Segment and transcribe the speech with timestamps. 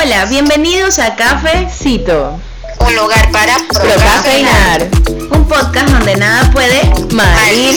[0.00, 2.38] Hola, bienvenidos a Cafecito,
[2.78, 4.86] Un lugar para Procafeinar,
[5.32, 6.80] un podcast donde nada puede
[7.12, 7.74] Malir.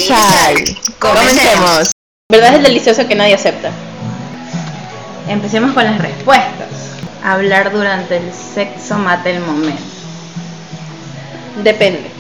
[1.00, 1.90] Comencemos.
[2.32, 3.72] ¿Verdad es delicioso que nadie acepta?
[5.28, 6.68] Empecemos con las respuestas.
[7.24, 9.82] Hablar durante el sexo mata el momento.
[11.64, 12.12] Depende.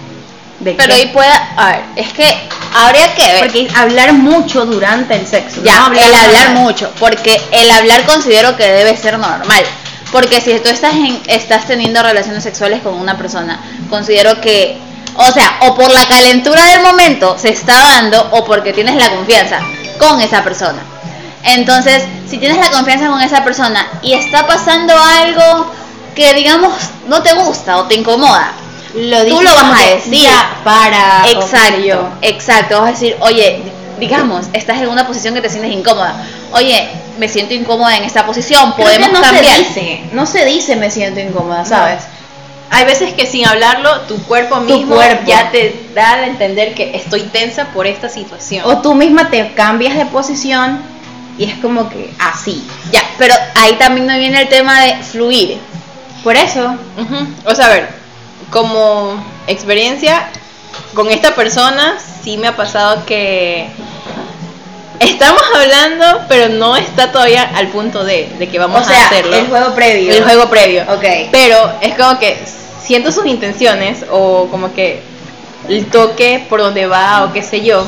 [0.61, 0.93] ¿De Pero qué?
[0.93, 2.25] ahí puede, a ver, es que
[2.73, 3.39] habría que ver.
[3.41, 5.61] Porque hablar mucho durante el sexo.
[5.63, 9.63] ya, no el hablar mucho, porque el hablar considero que debe ser normal.
[10.11, 14.77] Porque si tú estás en, estás teniendo relaciones sexuales con una persona, considero que,
[15.15, 19.09] o sea, o por la calentura del momento se está dando, o porque tienes la
[19.09, 19.59] confianza
[19.97, 20.79] con esa persona.
[21.43, 25.71] Entonces, si tienes la confianza con esa persona y está pasando algo
[26.15, 26.73] que digamos
[27.07, 28.53] no te gusta o te incomoda,
[28.93, 30.27] Lo Tú lo vas a decir.
[30.63, 31.23] Para.
[31.29, 32.81] Exacto, exacto.
[32.81, 33.63] Vas a decir, oye,
[34.01, 36.25] digamos, estás en una posición que te sientes incómoda.
[36.53, 39.45] Oye, me siento incómoda en esta posición, podemos no cambiar.
[39.45, 42.01] Se dice, no se dice me siento incómoda, ¿sabes?
[42.71, 45.23] Hay veces que sin hablarlo, tu cuerpo Tu mismo cuerpo.
[45.27, 48.65] ya te da a entender que estoy tensa por esta situación.
[48.65, 50.81] O tú misma te cambias de posición
[51.37, 52.67] y es como que así.
[52.91, 55.59] Ya, pero ahí también me viene el tema de fluir.
[56.23, 56.75] Por eso.
[57.45, 57.89] O sea, a ver,
[58.49, 60.27] como experiencia
[60.93, 63.69] con esta persona, sí me ha pasado que
[65.01, 69.05] estamos hablando, pero no está todavía al punto de, de que vamos o sea, a
[69.07, 69.35] hacerlo.
[69.35, 70.13] el juego previo.
[70.13, 70.83] El juego previo.
[70.89, 71.03] Ok.
[71.31, 72.37] Pero es como que
[72.83, 75.01] siento sus intenciones o como que
[75.69, 77.83] el toque por donde va o qué sé yo.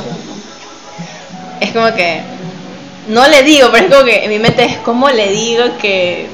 [1.59, 2.21] Es como que
[3.07, 6.27] no le digo, pero es como que en mi mente es como le digo que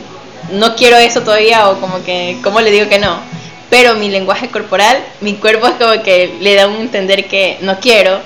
[0.51, 3.19] no quiero eso todavía o como que cómo le digo que no.
[3.69, 7.79] Pero mi lenguaje corporal, mi cuerpo es como que le da un entender que no
[7.79, 8.19] quiero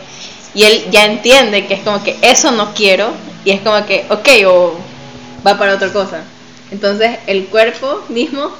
[0.54, 4.06] y él ya entiende que es como que eso no quiero y es como que
[4.10, 4.78] ok o
[5.46, 6.24] va para otra cosa.
[6.72, 8.52] Entonces el cuerpo mismo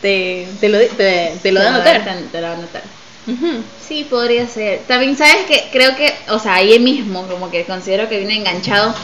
[0.00, 2.04] te, te lo, te, te lo da a notar.
[2.30, 2.82] Te lo da a notar.
[3.86, 4.80] Sí, podría ser.
[4.88, 8.94] También sabes que creo que, o sea, ahí mismo, como que considero que viene enganchado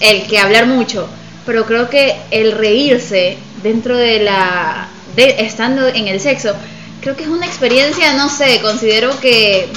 [0.00, 1.08] el que hablar mucho,
[1.44, 6.54] pero creo que el reírse dentro de la, de estando en el sexo,
[7.00, 9.68] creo que es una experiencia, no sé, considero que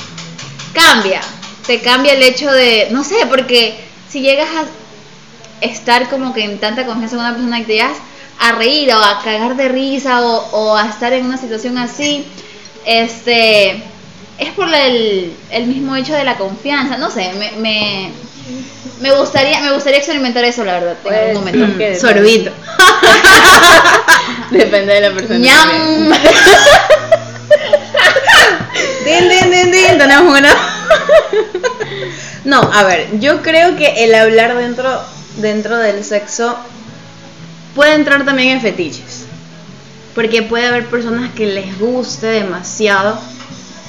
[0.74, 1.22] cambia,
[1.70, 4.66] te cambia el hecho de, no sé, porque si llegas a
[5.64, 7.98] estar como que en tanta confianza con una persona que te llegas
[8.40, 12.26] a reír o a cagar de risa o, o a estar en una situación así,
[12.86, 13.84] este
[14.40, 18.10] es por el, el mismo hecho de la confianza, no sé, me, me,
[19.02, 21.84] me gustaría me gustaría experimentar eso la verdad en algún Pues, momento.
[21.84, 22.52] mm, sorbito.
[24.50, 25.38] Depende de la persona.
[25.38, 26.12] Ñam.
[29.06, 30.54] Din, din, din, din, tenemos una.
[32.46, 35.02] No, a ver, yo creo que el hablar dentro,
[35.38, 36.58] dentro del sexo
[37.76, 39.26] puede entrar también en fetiches.
[40.16, 43.20] Porque puede haber personas que les guste demasiado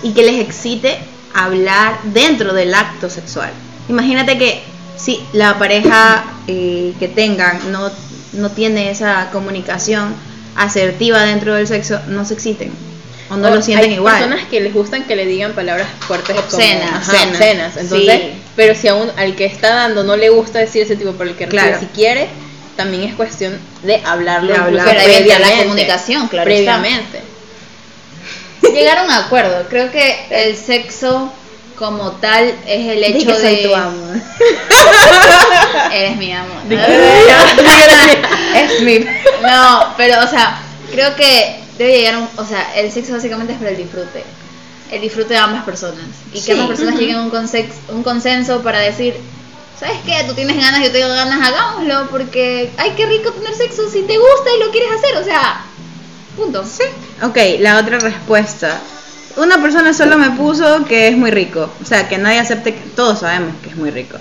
[0.03, 0.99] y que les excite
[1.33, 3.51] hablar dentro del acto sexual.
[3.89, 4.63] Imagínate que
[4.97, 7.91] si la pareja eh, que tengan no,
[8.33, 10.15] no tiene esa comunicación
[10.57, 12.73] asertiva dentro del sexo, no se exciten
[13.31, 14.19] o no O lo sienten hay igual.
[14.19, 16.91] personas que les gustan que le digan palabras fuertes Obscenas.
[17.07, 17.77] como ajá, Obscenas.
[17.77, 18.33] Entonces, Sí.
[18.57, 21.31] pero si a un- al que está dando no le gusta decir ese tipo, pero
[21.31, 21.79] el que recibe Claro.
[21.81, 22.29] si quiere,
[22.77, 24.53] también es cuestión de hablarlo.
[24.53, 24.85] De hablar.
[24.87, 25.63] Pero entra la previamente.
[25.65, 26.81] comunicación, claro está.
[26.81, 27.21] Previamente.
[28.75, 31.33] Llegar a un acuerdo, creo que el sexo
[31.77, 34.17] como tal es el hecho que soy de tu amor.
[35.93, 36.59] eres mi amor.
[38.55, 38.99] es mi.
[39.43, 40.61] No, pero o sea,
[40.93, 44.23] creo que debe llegar un, o sea, el sexo básicamente es para el disfrute.
[44.91, 46.05] El disfrute de ambas personas.
[46.35, 49.15] Y Sí, que ambas personas lleguen a un consenso para decir,
[49.79, 50.23] ¿sabes qué?
[50.27, 54.19] Tú tienes ganas, yo tengo ganas, hagámoslo, porque ay, qué rico tener sexo si te
[54.19, 55.65] gusta y lo quieres hacer, o sea,
[56.37, 56.65] punto.
[56.67, 56.85] Sí.
[57.23, 58.79] Ok, la otra respuesta.
[59.37, 61.71] Una persona solo me puso que es muy rico.
[61.81, 64.19] O sea, que nadie acepte que todos sabemos que es muy rico.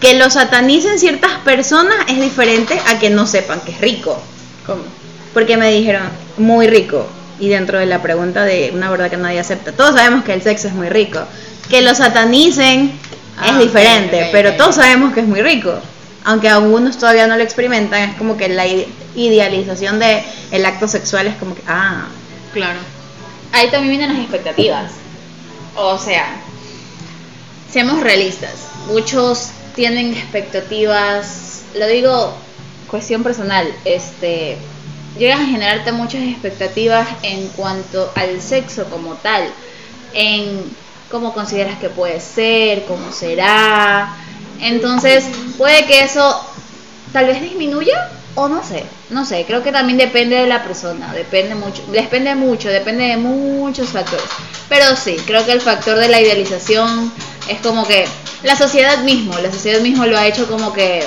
[0.00, 4.22] Que lo satanicen ciertas personas es diferente a que no sepan que es rico.
[4.64, 4.99] ¿Cómo?
[5.34, 6.02] Porque me dijeron
[6.38, 7.06] muy rico.
[7.38, 10.42] Y dentro de la pregunta de una verdad que nadie acepta, todos sabemos que el
[10.42, 11.20] sexo es muy rico.
[11.68, 12.92] Que lo satanicen
[13.42, 15.72] Ah, es diferente, pero todos sabemos que es muy rico.
[16.24, 20.86] Aunque algunos todavía no lo experimentan, es como que la ide- idealización de el acto
[20.86, 22.08] sexual es como que, ah,
[22.52, 22.78] Claro.
[23.52, 24.90] Ahí también vienen las expectativas.
[25.74, 26.26] O sea,
[27.72, 28.52] seamos realistas.
[28.88, 32.34] Muchos tienen expectativas, lo digo
[32.88, 34.58] cuestión personal, este
[35.18, 39.44] llegas a generarte muchas expectativas en cuanto al sexo como tal,
[40.12, 40.62] en
[41.10, 44.14] cómo consideras que puede ser, cómo será.
[44.60, 45.24] Entonces,
[45.58, 46.40] puede que eso
[47.12, 48.84] tal vez disminuya o no sé.
[49.10, 53.16] no sé, creo que también depende de la persona, depende mucho, depende mucho, depende de
[53.16, 54.24] muchos factores.
[54.68, 57.12] Pero sí, creo que el factor de la idealización
[57.48, 58.04] es como que
[58.44, 61.04] la sociedad mismo, la sociedad mismo lo ha hecho como que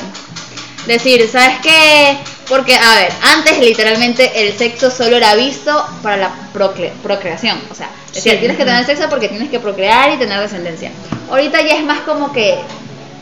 [0.85, 2.17] decir, ¿sabes qué?
[2.47, 7.61] Porque, a ver, antes literalmente el sexo solo era visto para la procre- procreación.
[7.71, 10.91] O sea, es decir, tienes que tener sexo porque tienes que procrear y tener descendencia.
[11.29, 12.57] Ahorita ya es más como que,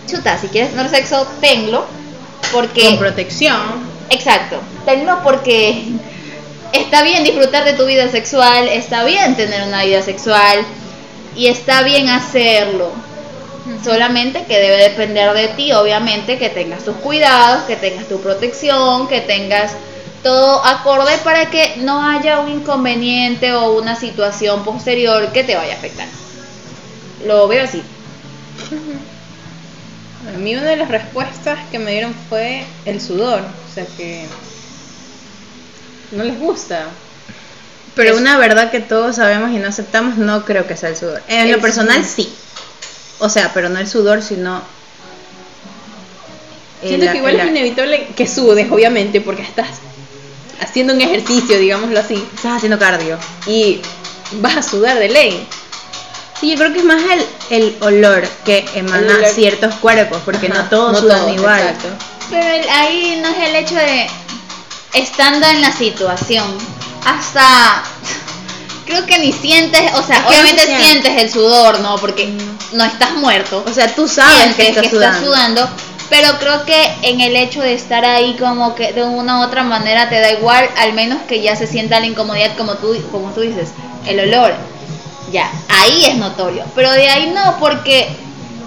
[0.09, 1.85] chuta, si quieres tener sexo, tenlo.
[2.51, 2.81] Porque...
[2.85, 3.59] Con protección.
[4.09, 4.57] Exacto.
[4.85, 5.83] Tenlo porque
[6.73, 10.65] está bien disfrutar de tu vida sexual, está bien tener una vida sexual
[11.35, 12.91] y está bien hacerlo.
[13.83, 19.07] Solamente que debe depender de ti, obviamente, que tengas tus cuidados, que tengas tu protección,
[19.07, 19.73] que tengas
[20.23, 25.73] todo acorde para que no haya un inconveniente o una situación posterior que te vaya
[25.73, 26.07] a afectar.
[27.25, 27.83] Lo veo así.
[30.33, 33.41] A mí una de las respuestas que me dieron fue el sudor.
[33.41, 34.25] O sea que
[36.11, 36.87] no les gusta.
[37.95, 41.21] Pero una verdad que todos sabemos y no aceptamos, no creo que sea el sudor.
[41.27, 42.15] En El lo personal, sudor.
[42.15, 42.33] sí.
[43.23, 44.61] O sea, pero no el sudor, sino.
[46.81, 49.67] Siento el- que igual el- es inevitable que sudes, obviamente, porque estás
[50.59, 53.17] haciendo un ejercicio, digámoslo así, Estás haciendo cardio.
[53.45, 53.81] y
[54.33, 55.47] vas a sudar de ley.
[56.39, 59.27] Sí, yo creo que es más el, el olor que emana olor.
[59.29, 61.59] ciertos cuerpos, porque Ajá, no todos no sudan todos, igual.
[61.61, 61.87] exacto.
[62.31, 64.07] Pero el- ahí no es el hecho de
[64.93, 66.47] estando en la situación,
[67.05, 67.83] hasta
[68.85, 71.95] creo que ni sientes, o sea, obviamente sientes el sudor, ¿no?
[71.97, 72.33] Porque
[72.73, 73.63] no estás muerto.
[73.67, 75.69] O sea, tú sabes que estás sudando.
[76.09, 79.63] pero creo que en el hecho de estar ahí como que de una u otra
[79.63, 83.29] manera te da igual, al menos que ya se sienta la incomodidad como tú, como
[83.31, 83.69] tú dices,
[84.05, 84.53] el olor.
[85.31, 88.09] Ya, ahí es notorio, pero de ahí no, porque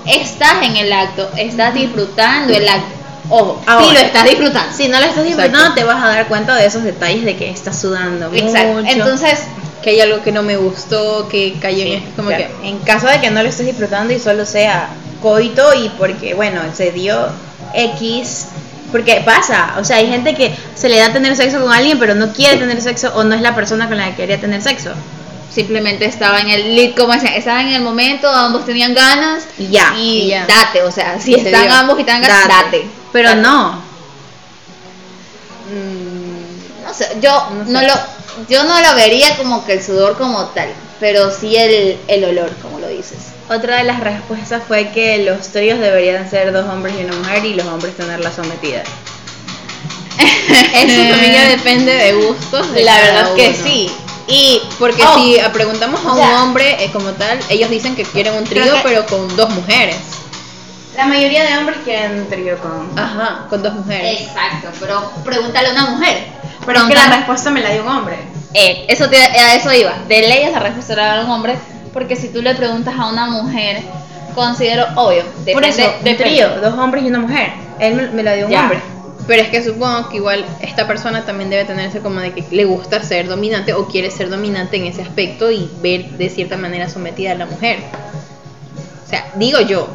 [0.07, 2.95] estás en el acto, estás disfrutando el acto.
[3.29, 3.87] Ojo, Ahora.
[3.87, 4.77] sí lo estás disfrutando.
[4.77, 5.81] Si no lo estás disfrutando, Exacto.
[5.81, 8.75] te vas a dar cuenta de esos detalles de que estás sudando Exacto.
[8.75, 8.91] mucho.
[8.91, 9.41] Entonces,
[9.85, 12.47] Que hay algo que no me gustó, que cayó en Sí, como claro.
[12.63, 14.89] que en caso de que no lo estés disfrutando y solo sea
[15.23, 17.29] coito y porque bueno se dio
[17.75, 18.47] X
[18.93, 22.15] porque pasa o sea hay gente que se le da tener sexo con alguien pero
[22.15, 24.91] no quiere tener sexo o no es la persona con la que quería tener sexo
[25.51, 29.95] simplemente estaba en el como decían, estaba en el momento, ambos tenían ganas Y ya,
[29.97, 30.47] y, y ya.
[30.47, 31.73] date, o sea, si Se están dio.
[31.75, 32.87] ambos y ganas, date.
[33.13, 33.43] pero Date.
[33.43, 33.83] no
[35.71, 37.95] mm, No sé, yo No lo
[38.49, 40.69] yo no lo vería como que el sudor como tal,
[41.01, 43.19] pero sí el, el olor, como lo dices.
[43.49, 47.45] otra de las respuestas fue que los tríos deberían ser dos hombres y una mujer
[47.45, 48.83] y los hombres tenerla sometida
[50.19, 52.73] eso también ya depende de gustos.
[52.73, 53.57] de La verdad que uno.
[53.65, 53.91] sí.
[54.27, 58.35] Y Porque Oh, si preguntamos a un hombre eh, como tal, ellos dicen que quieren
[58.35, 59.97] un trío, que- pero con dos mujeres.
[60.97, 64.21] la mayoría de hombres quieren un trío con Ajá, con dos mujeres.
[64.23, 66.27] Exacto, pero pregúntale a una mujer.
[66.67, 68.17] Pero es que la respuesta me la dio un hombre
[68.55, 69.95] Eh, eso te- a eso iba.
[70.09, 71.57] De ley esa respuesta la da un hombre,
[71.93, 73.83] porque si tú le preguntas a una mujer,
[74.35, 75.23] considero obvio.
[75.45, 78.53] Depende, por eso un trío dos hombres y una mujer él me, la dio un
[78.53, 78.61] Ya.
[78.63, 78.79] hombre
[79.27, 82.65] Pero es que supongo que igual esta persona también debe tenerse como de que le
[82.67, 86.89] gusta ser dominante o quiere ser dominante en ese aspecto y ver de cierta manera
[86.89, 87.79] sometida a la mujer.
[89.05, 89.89] O sea, digo yo,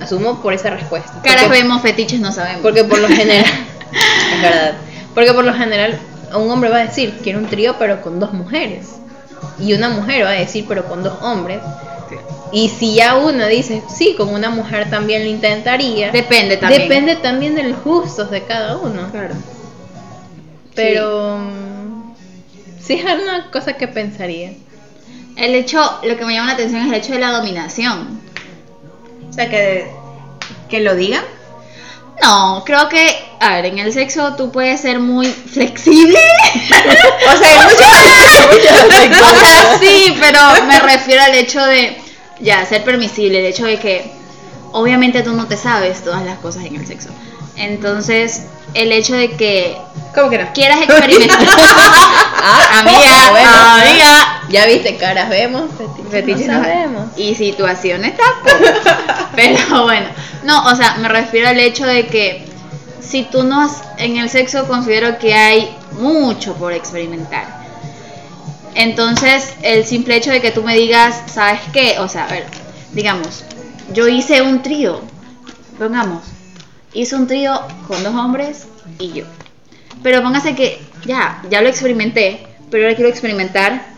[0.00, 1.12] asumo por esa respuesta.
[1.22, 2.62] Caras vemos, fetiches no sabemos.
[2.62, 3.44] Porque por lo general,
[4.34, 4.72] es verdad,
[5.14, 5.98] porque por lo general
[6.34, 8.96] un hombre va a decir, quiero un trío pero con dos mujeres.
[9.58, 11.60] Y una mujer va a decir, pero con dos hombres.
[12.52, 16.10] Y si ya una dice, sí, con una mujer también lo intentaría.
[16.12, 16.82] Depende también.
[16.82, 19.10] Depende también de los gustos de cada uno.
[19.10, 19.34] claro
[20.74, 22.14] Pero mm,
[22.80, 24.52] sí es una cosa que pensaría.
[25.36, 28.20] El hecho, lo que me llama la atención es el hecho de la dominación.
[29.30, 29.90] O sea, que,
[30.68, 31.24] que lo digan.
[32.20, 36.18] No, creo que, a ver, en el sexo tú puedes ser muy flexible.
[37.24, 38.72] O sea, hay muchos
[39.32, 41.96] o sea, sí, pero me refiero al hecho de,
[42.40, 44.12] ya, ser permisible, el hecho de que
[44.72, 47.10] obviamente tú no te sabes todas las cosas en el sexo.
[47.56, 48.42] Entonces,
[48.74, 49.76] el hecho de que
[50.14, 50.52] ¿Cómo que no?
[50.52, 51.38] quieras experimentar.
[52.44, 54.21] Ah, amiga, bueno, amiga.
[54.52, 55.70] Ya viste, caras vemos,
[56.10, 57.06] fetiches, no sabemos.
[57.16, 59.30] Y situaciones tampoco.
[59.34, 60.06] Pero bueno,
[60.44, 62.44] no, o sea, me refiero al hecho de que
[63.00, 67.62] si tú no has, en el sexo considero que hay mucho por experimentar.
[68.74, 71.96] Entonces, el simple hecho de que tú me digas, ¿sabes qué?
[72.00, 72.44] O sea, a ver,
[72.92, 73.44] digamos,
[73.94, 75.00] yo hice un trío,
[75.78, 76.24] pongamos,
[76.92, 78.66] hice un trío con dos hombres
[78.98, 79.24] y yo.
[80.02, 83.91] Pero póngase que ya, ya lo experimenté, pero ahora quiero experimentar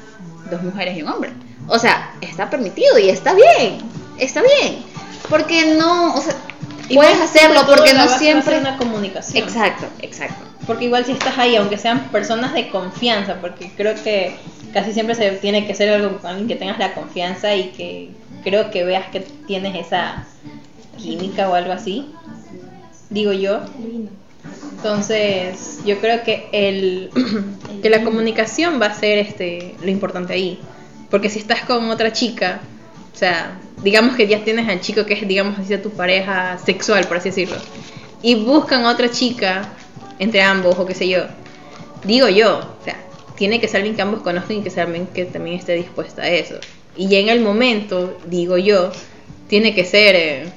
[0.54, 1.32] dos mujeres y un hombre.
[1.68, 3.78] O sea, está permitido y está bien,
[4.18, 4.84] está bien.
[5.28, 6.34] Porque no, o sea,
[6.92, 8.58] puedes hacerlo porque no siempre...
[8.58, 9.44] una comunicación.
[9.44, 10.44] Exacto, exacto.
[10.66, 14.36] Porque igual si estás ahí, aunque sean personas de confianza, porque creo que
[14.72, 18.10] casi siempre se tiene que ser algo con alguien que tengas la confianza y que
[18.42, 20.26] creo que veas que tienes esa
[20.96, 22.10] química o algo así,
[23.10, 23.60] digo yo.
[24.76, 27.10] Entonces, yo creo que el
[27.82, 30.60] que la comunicación va a ser este lo importante ahí,
[31.10, 32.60] porque si estás con otra chica,
[33.12, 37.06] o sea, digamos que ya tienes al chico que es digamos así tu pareja sexual,
[37.06, 37.56] por así decirlo,
[38.22, 39.72] y buscan otra chica
[40.18, 41.24] entre ambos o qué sé yo.
[42.04, 42.96] Digo yo, o sea,
[43.36, 44.70] tiene que ser alguien que ambos conozcan y que
[45.14, 46.56] que también esté dispuesta a eso.
[46.96, 48.92] Y en el momento, digo yo,
[49.48, 50.52] tiene que ser eh,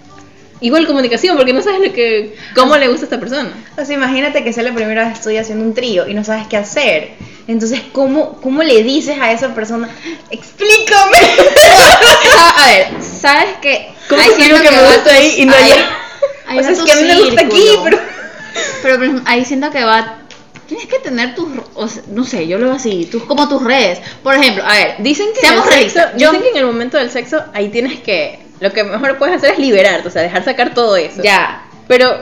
[0.61, 3.51] igual comunicación, porque no sabes lo que, cómo le gusta a esta persona.
[3.77, 6.23] O sea, imagínate que sea la primera vez que estoy haciendo un trío y no
[6.23, 7.11] sabes qué hacer.
[7.47, 9.89] Entonces, ¿cómo, cómo le dices a esa persona?
[10.31, 11.17] Explícame.
[12.55, 13.89] a ver, ¿sabes qué?
[14.09, 15.89] ¿Cómo consigo siento que me va- gusta ahí y no allá?
[16.47, 17.99] ahí O sea, es que a mí me gusta aquí, pero...
[18.81, 20.19] Pero, pero ahí siento que va.
[20.67, 21.47] Tienes que tener tus.
[21.75, 23.05] o sea, no sé, yo lo veo así.
[23.05, 23.99] Tus, como tus redes.
[24.23, 24.95] Por ejemplo, a ver.
[24.99, 27.99] Dicen que, Seamos en el sexo, dicen que en el momento del sexo ahí tienes
[27.99, 31.21] que, lo que mejor puedes hacer es liberarte, o sea, dejar sacar todo eso.
[31.23, 31.63] Ya.
[31.87, 32.15] Pero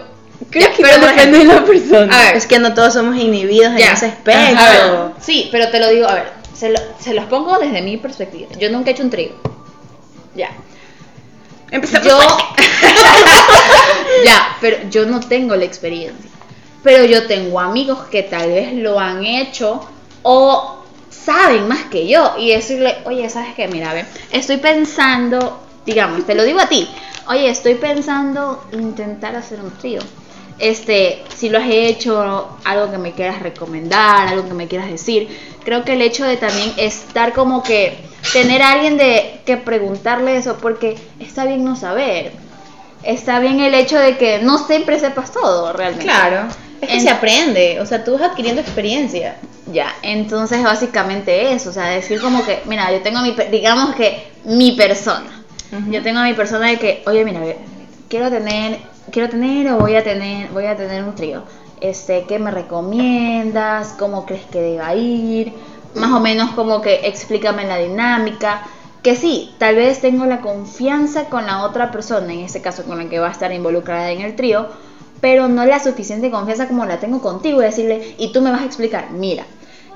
[0.50, 2.14] creo Ya, que pero depende de la persona.
[2.20, 2.36] A ver.
[2.36, 4.32] Es que no todos somos inhibidos en ese A aspecto.
[4.34, 7.98] ver, sí, pero te lo digo, a ver, se, lo- se los pongo desde mi
[7.98, 8.50] perspectiva.
[8.60, 9.32] Yo nunca he hecho un trío.
[10.36, 10.50] Ya.
[11.72, 12.20] Empezamos Yo.
[14.26, 16.30] ya, pero yo no tengo la experiencia.
[16.84, 19.88] Pero yo tengo amigos que tal vez lo han hecho
[20.22, 22.36] o saben más que yo.
[22.38, 23.68] Y decirle, oye, ¿sabes qué?
[23.68, 26.88] Mira, ve, estoy pensando, digamos, te lo digo a ti.
[27.28, 30.02] Oye, estoy pensando intentar hacer un trío.
[30.58, 35.28] Este, si lo has hecho, algo que me quieras recomendar, algo que me quieras decir.
[35.66, 37.98] Creo que el hecho de también estar como que
[38.32, 42.32] tener a alguien de que preguntarle eso, porque está bien no saber.
[43.04, 46.06] Está bien el hecho de que no siempre sepas todo realmente.
[46.06, 46.48] Claro.
[46.82, 47.80] Es que En- se aprende.
[47.82, 49.38] O sea, tú vas adquiriendo experiencia.
[49.72, 54.32] Ya, entonces básicamente eso, o sea, decir como que, mira, yo tengo mi, digamos que
[54.46, 55.44] mi persona.
[55.90, 57.42] Yo tengo a mi persona de que, oye, mira,
[58.10, 58.80] quiero tener,
[59.12, 61.44] quiero tener o voy a tener, voy a tener un trío.
[61.82, 63.96] Este, ¿qué me recomiendas?
[64.00, 65.54] ¿Cómo crees que deba ir?
[65.96, 68.62] Más o menos como que explícame la dinámica.
[69.04, 72.98] Que sí, tal vez tengo la confianza con la otra persona, en este caso con
[72.98, 74.68] la que va a estar involucrada en el trío,
[75.22, 78.62] pero no la suficiente confianza como la tengo contigo y decirle, y tú me vas
[78.62, 79.46] a explicar, mira,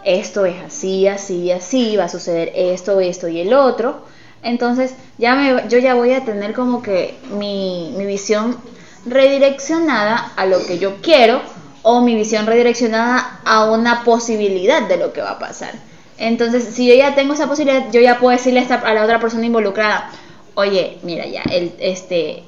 [0.03, 4.01] esto es así, así, así, va a suceder esto, esto y el otro.
[4.43, 8.57] Entonces, ya me, yo ya voy a tener como que mi, mi visión
[9.05, 11.41] redireccionada a lo que yo quiero
[11.81, 15.73] o mi visión redireccionada a una posibilidad de lo que va a pasar.
[16.17, 19.45] Entonces, si yo ya tengo esa posibilidad, yo ya puedo decirle a, la otra persona
[19.45, 20.11] involucrada,
[20.55, 22.43] oye, mira ya, el, este,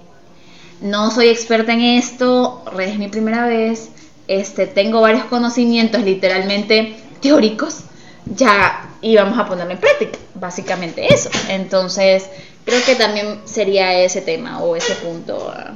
[0.82, 3.90] no soy experta en esto, es mi primera vez,
[4.28, 7.86] este, tengo varios conocimientos literalmente teóricos,
[8.26, 11.30] ya y vamos a ponerlo en práctica, básicamente eso.
[11.50, 12.30] Entonces,
[12.66, 15.74] creo que también sería ese tema o ese punto a,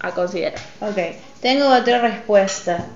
[0.00, 0.60] a considerar.
[0.80, 0.98] Ok.
[1.40, 2.86] Tengo otra respuesta.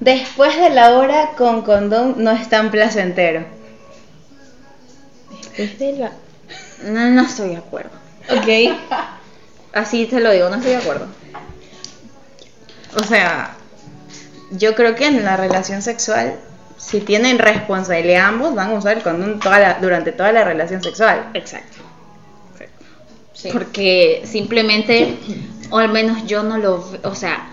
[0.00, 3.44] Después de la hora con condón no es tan placentero.
[6.84, 7.90] No, no estoy de acuerdo.
[8.30, 8.76] Ok.
[9.72, 11.08] Así te lo digo, no estoy de acuerdo.
[12.96, 13.56] O sea,
[14.50, 16.36] yo creo que en la relación sexual,
[16.84, 20.82] si tienen responsabilidad ambos, van a usar el condón toda la- durante toda la relación
[20.82, 21.30] sexual.
[21.34, 21.78] Exacto.
[23.52, 25.16] Porque simplemente,
[25.70, 27.48] o al menos yo no lo, o sea,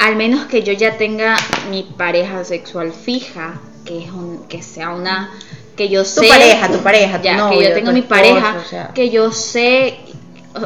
[0.00, 1.36] al menos que yo ya tenga
[1.70, 5.30] mi pareja sexual fija, que es un, que sea una,
[5.76, 8.00] que yo Tu sé, pareja, tu pareja, tu ya, novio, que yo tengo tu mi
[8.00, 8.88] esposo, pareja, o sea.
[8.92, 9.98] que yo sé,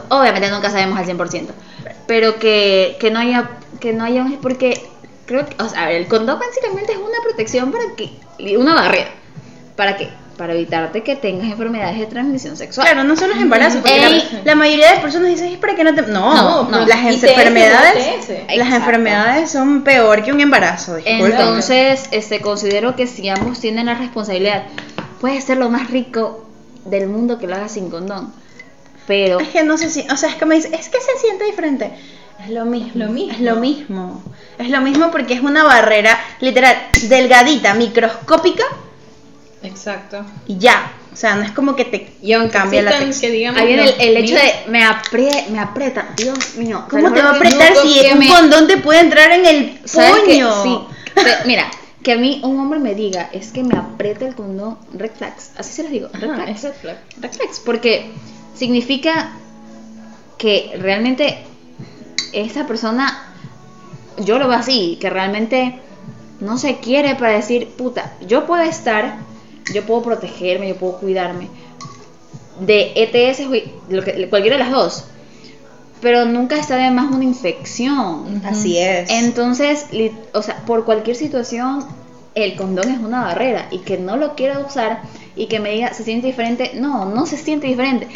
[0.08, 1.48] obviamente nunca sabemos al 100%,
[2.06, 4.88] pero que, que no haya, que no haya un, porque
[5.30, 8.10] creo que, o sea, el condón básicamente es una protección para que,
[8.56, 9.10] una barrera,
[9.76, 10.08] ¿para qué?
[10.36, 12.84] Para evitarte que tengas enfermedades de transmisión sexual.
[12.88, 14.28] Claro, no son los embarazos, porque Ey.
[14.32, 16.02] la, la mayoría de personas dicen, es para que no te...
[16.02, 16.86] No, No, no.
[16.86, 21.26] las enfermedades, las enfermedades son peor que un embarazo, discúlpame.
[21.26, 24.64] Entonces, este, considero que si ambos tienen la responsabilidad,
[25.20, 26.44] puede ser lo más rico
[26.86, 28.32] del mundo que lo haga sin condón.
[29.06, 31.18] Pero Es que no sé si, o sea, es que me dice, es que se
[31.20, 31.90] siente diferente.
[32.44, 33.32] Es lo mismo, Lo mismo.
[33.32, 34.22] es lo mismo.
[34.58, 36.76] Es lo mismo porque es una barrera literal
[37.08, 38.64] delgadita, microscópica
[39.62, 40.24] Exacto.
[40.46, 40.92] y ya.
[41.12, 43.52] O sea, no es como que te Y cambia la textura.
[43.60, 46.08] ahí el, el hecho de me, apre, me aprieta.
[46.16, 46.84] Dios mío.
[46.88, 50.62] ¿Cómo te va a apretar si un me- condón te puede entrar en el puño?
[50.62, 50.78] Sí.
[51.14, 51.68] Te- mira,
[52.02, 55.50] que a mí un hombre me diga, es que me aprieta el condón, red flags.
[55.58, 56.62] Así se los digo, red Ajá, flags.
[56.62, 56.96] red flag.
[57.20, 58.12] Red flags, porque
[58.54, 59.32] significa
[60.38, 61.44] que realmente
[62.32, 63.26] esa persona
[64.24, 65.80] yo lo veo así, que realmente
[66.40, 69.18] no se quiere para decir, puta, yo puedo estar,
[69.72, 71.48] yo puedo protegerme, yo puedo cuidarme
[72.60, 73.48] de ETS,
[73.88, 75.04] lo que- cualquiera de las dos,
[76.00, 78.42] pero nunca está de más una infección.
[78.44, 79.10] Así es.
[79.10, 79.86] Entonces,
[80.32, 81.84] o sea, por cualquier situación,
[82.34, 85.02] el condón es una barrera y que no lo quiera usar
[85.36, 88.08] y que me diga, se siente diferente, no, no se siente diferente.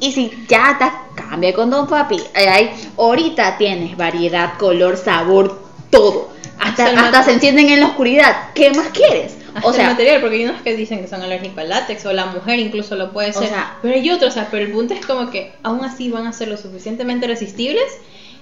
[0.00, 2.16] Y si ya está, cambia el condón, papi.
[2.34, 6.30] Ay, ay, ahorita tienes variedad, color, sabor, todo.
[6.58, 8.50] Hasta, Hasta se encienden en la oscuridad.
[8.54, 9.36] ¿Qué más quieres?
[9.54, 12.04] Hasta o sea, el material, porque hay unos que dicen que son alérgicos al látex,
[12.06, 13.48] o la mujer incluso lo puede O ser.
[13.48, 16.26] sea- pero hay otros, o sea, pero el punto es como que aún así van
[16.26, 17.84] a ser lo suficientemente resistibles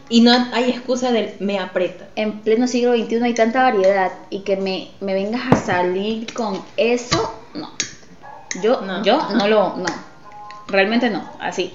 [0.09, 2.07] y no hay excusa del me aprieta.
[2.17, 6.61] en pleno siglo XXI hay tanta variedad y que me, me vengas a salir con
[6.77, 7.71] eso, no.
[8.63, 8.99] Yo No.
[8.99, 9.87] no, yo no lo, no.
[10.69, 11.73] Realmente no, así.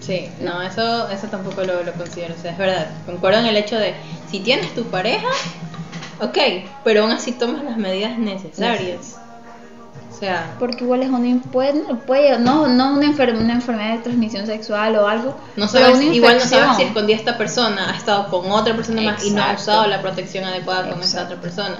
[0.00, 2.34] Sí, no, eso, eso tampoco lo, lo considero.
[2.38, 2.86] O sea, es verdad.
[3.06, 3.94] Concuerdo en el hecho de
[4.30, 5.26] si tienes tu pareja,
[6.20, 6.38] ok,
[6.84, 9.16] pero aún así tomas las medidas necesarias.
[10.14, 11.74] O sea, Porque igual es una, puede,
[12.06, 15.96] puede no, no una, enfer- una enfermedad de transmisión sexual o algo, no pero sabes,
[15.98, 19.30] una igual no sabes si escondía esta persona, ha estado con otra persona más y
[19.30, 21.76] no ha usado la protección adecuada con esa otra persona.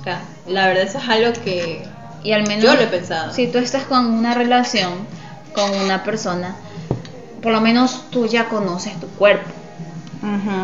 [0.00, 1.86] O sea, la verdad eso es algo que
[2.24, 3.34] Y al menos yo lo he pensado.
[3.34, 5.06] si tú estás con una relación
[5.54, 6.56] con una persona,
[7.42, 9.50] por lo menos tú ya conoces tu cuerpo.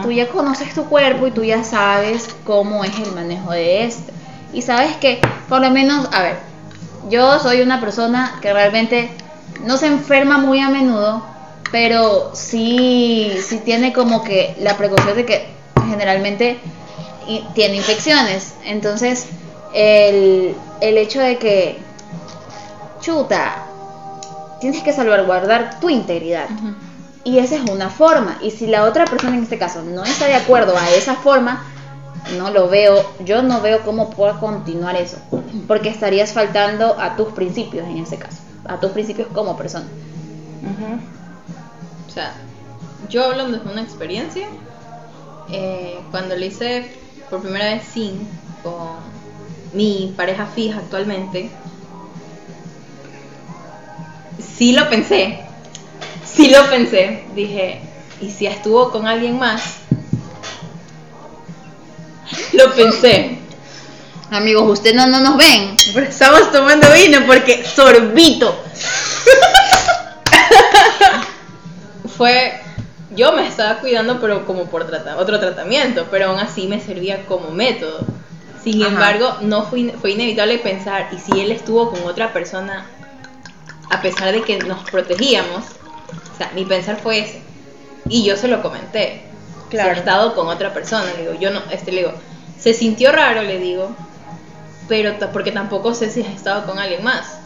[0.05, 4.13] Tú ya conoces tu cuerpo y tú ya sabes cómo es el manejo de este.
[4.53, 6.37] Y sabes que, por lo menos, a ver,
[7.11, 9.11] yo soy una persona que realmente
[9.65, 11.25] no se enferma muy a menudo,
[11.73, 15.49] pero sí, sí tiene como que la precaución de que
[15.89, 16.61] generalmente
[17.55, 18.55] tiene infecciones.
[18.65, 19.27] Entonces,
[19.75, 21.79] el, el hecho de que,
[23.01, 23.68] chuta,
[24.61, 26.49] tienes que salvaguardar tu integridad.
[27.25, 28.39] Y esa es una forma.
[28.43, 31.65] Y si la otra persona en este caso no está de acuerdo a esa forma,
[32.37, 35.19] no lo veo, yo no veo cómo pueda continuar eso.
[35.67, 38.39] Porque estarías faltando a tus principios en este caso.
[38.65, 39.87] A tus principios como persona.
[42.07, 42.35] O sea,
[43.09, 44.47] yo hablando de una experiencia,
[45.51, 46.91] eh, cuando lo hice
[47.31, 48.29] por primera vez sin
[48.63, 48.97] con
[49.73, 51.51] mi pareja fija actualmente,
[54.39, 55.41] sí lo pensé,
[56.25, 57.81] sí lo pensé, dije,
[58.21, 59.79] ¿y si estuvo con alguien más?
[62.53, 63.39] Lo pensé.
[64.31, 65.75] Amigos, ustedes no, no nos ven.
[65.95, 68.55] Pero estamos tomando vino porque sorbito.
[72.17, 72.61] fue
[73.15, 77.25] yo me estaba cuidando pero como por trata- otro tratamiento pero aún así me servía
[77.27, 78.01] como método
[78.63, 78.91] sin Ajá.
[78.93, 82.87] embargo no fue, fue inevitable pensar y si él estuvo con otra persona
[83.91, 85.65] a pesar de que nos protegíamos
[86.35, 87.43] o sea mi pensar fue ese
[88.09, 89.23] y yo se lo comenté
[89.71, 89.91] Claro.
[89.91, 92.13] ha estado con otra persona le digo yo no este le digo
[92.59, 93.91] se sintió raro le digo
[94.89, 97.39] pero porque tampoco sé si has estado con alguien más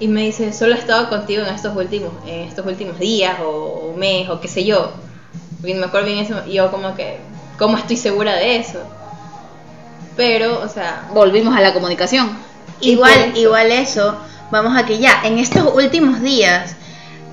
[0.00, 3.92] y me dice, solo he estado contigo en estos últimos, en estos últimos días o,
[3.92, 4.92] o mes o qué sé yo.
[5.60, 7.18] Porque me acuerdo bien eso, y yo como que,
[7.58, 8.80] ¿cómo estoy segura de eso?
[10.16, 12.36] Pero, o sea, Volvimos a la comunicación.
[12.80, 14.16] Igual, igual eso,
[14.54, 16.76] vamos a que ya, en estos últimos días,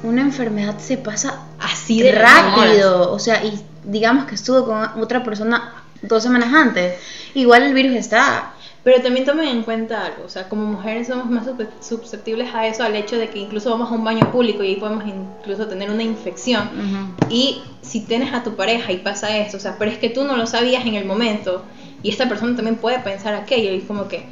[0.03, 3.11] una enfermedad se pasa así de rápido.
[3.11, 6.95] O sea, y digamos que estuvo con otra persona dos semanas antes.
[7.35, 8.53] Igual el virus está.
[8.83, 11.43] Pero también tomen en cuenta algo, o sea, como mujeres somos más
[11.81, 14.75] susceptibles a eso, al hecho de que incluso vamos a un baño público y ahí
[14.77, 16.67] podemos incluso tener una infección.
[17.29, 20.23] Y si tienes a tu pareja y pasa esto, o sea, pero es que tú
[20.23, 21.63] no lo sabías en el momento
[22.01, 24.25] y esta persona también puede pensar aquello y como que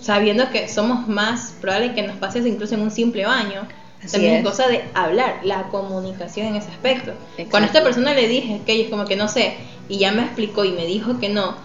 [0.00, 3.66] sabiendo que somos más probable que nos pase incluso en un simple baño.
[3.98, 7.10] Así también es cosa de hablar, la comunicación en ese aspecto.
[7.10, 7.50] Exacto.
[7.50, 9.56] Cuando a esta persona le dije aquello es como que no sé
[9.88, 11.56] y ya me explicó y me dijo que no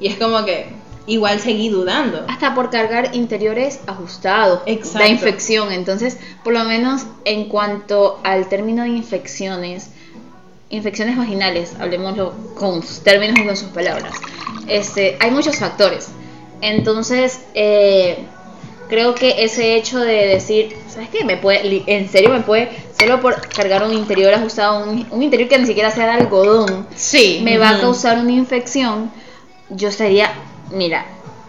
[0.00, 0.68] y es como que
[1.06, 2.24] igual seguí dudando.
[2.28, 4.62] Hasta por cargar interiores ajustados.
[4.66, 4.98] Exacto.
[4.98, 5.72] La infección.
[5.72, 9.90] Entonces, por lo menos en cuanto al término de infecciones,
[10.70, 14.14] infecciones vaginales, hablemoslo con sus términos y con sus palabras.
[14.68, 16.10] Este, hay muchos factores.
[16.60, 18.18] Entonces, eh,
[18.88, 21.24] creo que ese hecho de decir, ¿sabes qué?
[21.24, 25.48] Me puede, en serio me puede, solo por cargar un interior ajustado, un, un interior
[25.48, 27.40] que ni siquiera sea de algodón, Sí.
[27.42, 29.10] me va a causar una infección,
[29.70, 30.32] yo sería,
[30.72, 31.06] mira,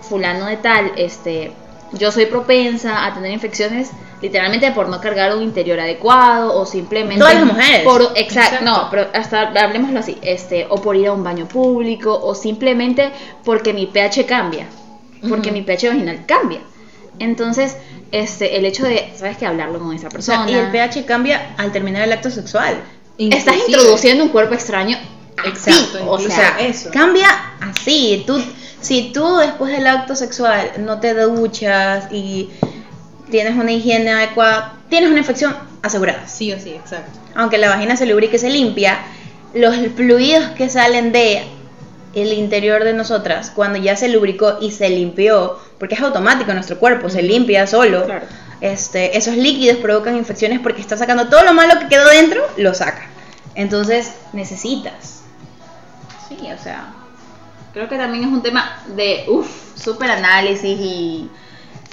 [0.08, 1.52] fulano de tal, este,
[1.93, 3.89] yo soy propensa a tener infecciones
[4.21, 7.82] literalmente por no cargar un interior adecuado o simplemente Todas las mujeres.
[7.84, 8.63] por Exacto.
[8.63, 13.10] no, pero hasta hablemoslo así, este, o por ir a un baño público o simplemente
[13.43, 14.67] porque mi pH cambia,
[15.27, 16.60] porque mi pH vaginal cambia.
[17.19, 17.77] Entonces,
[18.12, 19.45] este, el hecho de, ¿sabes qué?
[19.45, 20.49] Hablarlo con esa O sea, persona.
[20.51, 22.75] y el pH cambia al terminar el acto sexual.
[23.17, 24.97] Estás introduciendo un cuerpo extraño
[25.38, 26.89] así, Exacto, o sea, eso.
[26.91, 27.27] cambia
[27.60, 28.23] así.
[28.25, 28.41] Tú,
[28.79, 32.49] si tú después del acto sexual no te duchas y
[33.29, 36.27] tienes una higiene adecuada, tienes una infección asegurada.
[36.27, 37.19] Sí o sí, exacto.
[37.36, 38.99] Aunque la vagina se lubrique y se limpia,
[39.53, 41.43] los fluidos que salen de
[42.13, 46.78] el interior de nosotras cuando ya se lubricó y se limpió, porque es automático nuestro
[46.80, 48.06] cuerpo, se limpia solo.
[48.06, 48.26] Claro.
[48.60, 52.74] Este, esos líquidos provocan infecciones porque está sacando todo lo malo que quedó dentro, lo
[52.74, 53.08] saca.
[53.56, 55.21] Entonces, necesitas.
[56.30, 56.93] Sí, o sea,
[57.74, 61.30] creo que también es un tema de, uff, súper análisis y,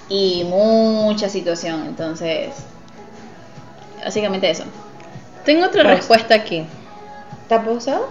[0.09, 1.85] y mucha situación.
[1.87, 2.51] Entonces,
[4.05, 4.65] básicamente eso.
[5.45, 6.65] Tengo otra Pues- respuesta aquí.
[7.43, 8.09] ¿Está pausado?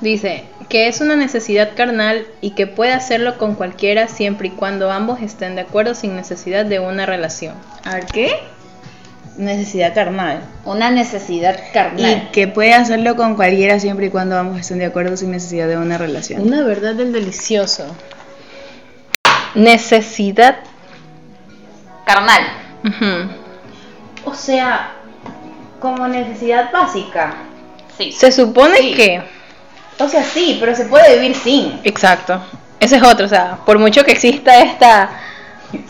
[0.00, 4.90] Dice que es una necesidad carnal y que puede hacerlo con cualquiera siempre y cuando
[4.92, 7.54] ambos estén de acuerdo sin necesidad de una relación.
[7.84, 8.34] A ¿qué?
[9.38, 10.40] Necesidad carnal.
[10.64, 12.30] Una necesidad Y carnal.
[12.32, 15.76] que puede hacerlo con cualquiera siempre y cuando ambos estén de acuerdo sin necesidad de
[15.78, 16.42] una relación.
[16.42, 17.86] Una verdad del delicioso.
[19.54, 20.56] Necesidad.
[22.04, 22.42] Carnal.
[24.24, 24.92] O sea,
[25.80, 27.34] como necesidad básica.
[27.96, 28.12] Sí.
[28.12, 28.94] Se supone Sí.
[28.94, 29.22] que.
[29.98, 31.80] O sea, sí, pero se puede vivir sin.
[31.84, 32.40] Exacto.
[32.80, 35.10] Ese es otro, o sea, por mucho que exista esta.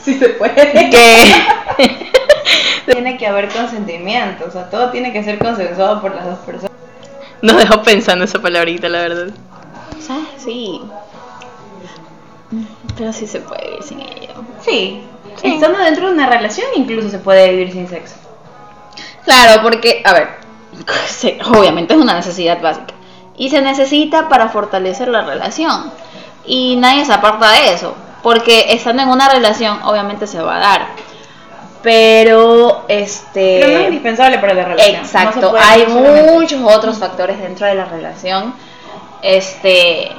[0.03, 0.91] Sí se puede.
[0.91, 1.35] que.
[2.87, 6.77] tiene que haber consentimiento, o sea, todo tiene que ser consensuado por las dos personas.
[7.43, 9.35] Nos dejó pensando esa palabrita, la verdad.
[10.01, 10.25] ¿Sabes?
[10.39, 10.81] Sí.
[12.97, 14.35] Pero sí se puede vivir sin ello.
[14.65, 15.03] Sí.
[15.43, 18.15] Estando dentro de una relación incluso se puede vivir sin sexo.
[19.25, 20.29] Claro, porque, a ver,
[21.47, 22.95] obviamente es una necesidad básica.
[23.37, 25.93] Y se necesita para fortalecer la relación.
[26.45, 27.95] Y nadie se aparta de eso.
[28.23, 30.87] Porque estando en una relación, obviamente se va a dar.
[31.83, 33.61] Pero, este.
[33.61, 34.97] Pero no es indispensable para la relación.
[34.97, 38.55] Exacto, No hay muchos otros factores dentro de la relación
[39.23, 40.11] este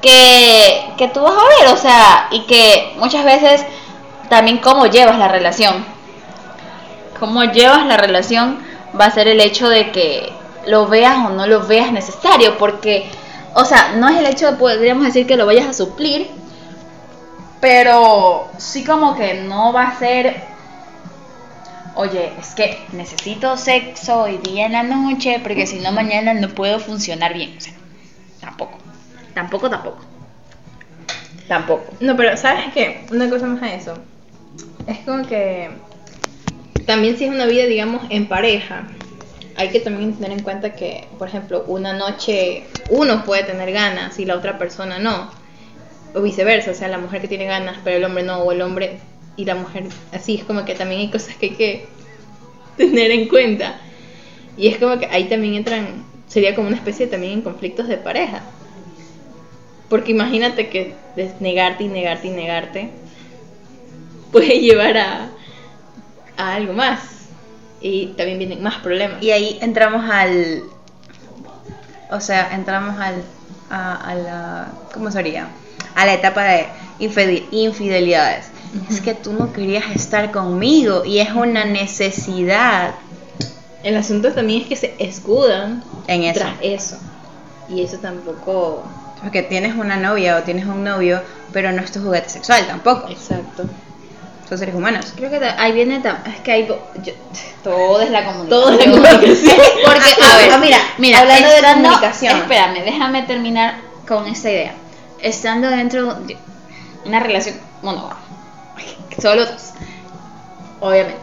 [0.00, 3.64] que, que tú vas a ver, o sea, y que muchas veces
[4.28, 5.84] también cómo llevas la relación.
[7.18, 8.58] Cómo llevas la relación
[8.98, 10.32] va a ser el hecho de que
[10.66, 13.10] lo veas o no lo veas necesario, porque,
[13.54, 16.28] o sea, no es el hecho de, podríamos decir, que lo vayas a suplir,
[17.60, 20.54] pero sí como que no va a ser
[21.96, 26.48] Oye, es que necesito sexo hoy día en la noche porque si no mañana no
[26.48, 27.54] puedo funcionar bien.
[27.56, 27.72] O sea,
[28.40, 28.78] tampoco.
[29.32, 30.04] Tampoco, tampoco.
[31.46, 31.84] Tampoco.
[32.00, 33.06] No, pero ¿sabes qué?
[33.12, 33.94] Una cosa más a eso.
[34.88, 35.70] Es como que
[36.84, 38.88] también si es una vida, digamos, en pareja,
[39.56, 44.18] hay que también tener en cuenta que, por ejemplo, una noche uno puede tener ganas
[44.18, 45.30] y la otra persona no.
[46.14, 48.62] O viceversa, o sea, la mujer que tiene ganas, pero el hombre no, o el
[48.62, 48.98] hombre
[49.36, 50.36] y la mujer así.
[50.36, 51.86] Es como que también hay cosas que hay que
[52.76, 53.80] tener en cuenta.
[54.56, 57.96] Y es como que ahí también entran, sería como una especie también en conflictos de
[57.96, 58.42] pareja.
[59.88, 60.94] Porque imagínate que
[61.40, 62.90] negarte y negarte y negarte
[64.32, 65.28] puede llevar a,
[66.36, 67.13] a algo más.
[67.86, 69.22] Y también vienen más problemas.
[69.22, 70.62] Y ahí entramos al.
[72.10, 73.22] O sea, entramos al.
[73.70, 74.68] A, a la.
[74.92, 75.48] ¿Cómo sería?
[75.94, 76.66] A la etapa de
[76.98, 78.46] infide- infidelidades.
[78.90, 82.94] Es que tú no querías estar conmigo y es una necesidad
[83.84, 86.40] El asunto también es que se escudan en eso.
[86.40, 86.96] tras eso.
[87.68, 88.82] Y eso tampoco.
[89.22, 91.20] Porque tienes una novia o tienes un novio,
[91.52, 93.08] pero no es tu juguete sexual tampoco.
[93.10, 93.64] Exacto.
[94.48, 95.12] Son seres humanos.
[95.16, 97.12] Creo que ahí viene es que hay yo-
[97.62, 98.48] todo es la comunicación.
[98.50, 99.56] Todo es la comunicación.
[99.84, 102.36] Porque Ah, a ver, mira, mira, hablando de estando- comunicación.
[102.42, 103.76] Espérame, déjame terminar
[104.06, 104.74] con esta idea.
[105.22, 106.36] Estando dentro de
[107.06, 108.20] una relación monógama.
[109.20, 109.70] Solo dos.
[110.80, 111.20] Obviamente.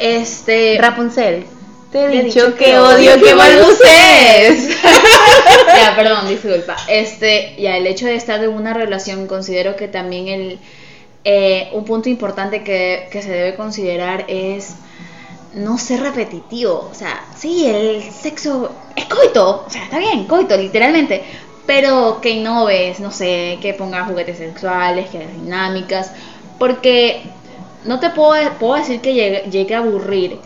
[0.00, 1.46] Este Rapunzel,
[1.92, 3.34] te he dicho, dicho que, que odio que que
[5.76, 6.76] ya, perdón, disculpa.
[6.88, 10.58] Este, ya el hecho de estar en una relación, considero que también el
[11.30, 14.76] eh, un punto importante que, que se debe considerar es
[15.52, 16.88] no ser repetitivo.
[16.90, 21.22] O sea, sí, el sexo es coito, o sea, está bien, coito, literalmente.
[21.66, 26.12] Pero que innoves, no sé, que pongas juguetes sexuales, que hagas dinámicas.
[26.58, 27.20] Porque
[27.84, 30.38] no te puedo, puedo decir que llegue, llegue a aburrir,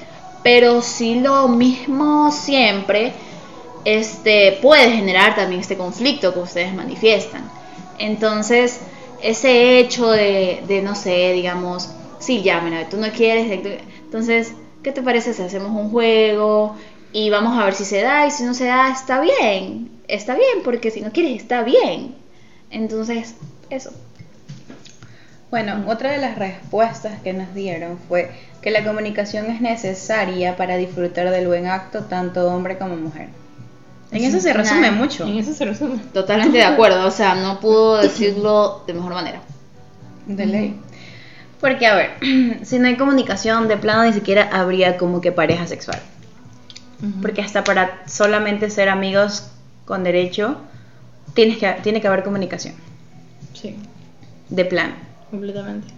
[0.42, 3.12] pero sí lo mismo siempre
[3.84, 7.48] este, puede generar también este conflicto que ustedes manifiestan.
[7.98, 8.80] Entonces,
[9.22, 13.50] ese hecho de, no sé, digamos, sí, ya, mira, tú no quieres,
[14.04, 16.76] entonces, ¿qué te parece si hacemos un juego
[17.12, 20.34] y vamos a ver si se da y si no se da, está bien, está
[20.34, 22.14] bien, porque si no quieres, está bien.
[22.70, 23.34] Entonces,
[23.70, 23.92] eso.
[25.50, 28.30] Bueno, otra de las respuestas que nos dieron fue
[28.62, 33.28] que la comunicación es necesaria para disfrutar del buen acto tanto hombre como mujer.
[34.12, 35.26] En eso se resume mucho.
[35.26, 35.98] En eso se resume.
[36.12, 39.40] Totalmente de acuerdo, o sea, no puedo decirlo de mejor manera.
[40.26, 40.78] De ley.
[41.60, 42.10] Porque, a ver,
[42.62, 46.00] si no hay comunicación, de plano ni siquiera habría como que pareja sexual.
[47.20, 49.48] Porque hasta para solamente ser amigos
[49.86, 50.58] con derecho,
[51.34, 52.74] tienes que, tiene que haber comunicación.
[53.54, 53.76] Sí,
[54.48, 54.94] De plano.
[55.30, 55.88] completamente.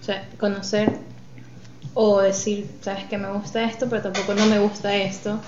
[0.00, 0.92] O sea, conocer
[1.92, 5.38] o decir, sabes que me gusta esto, pero tampoco no me gusta esto.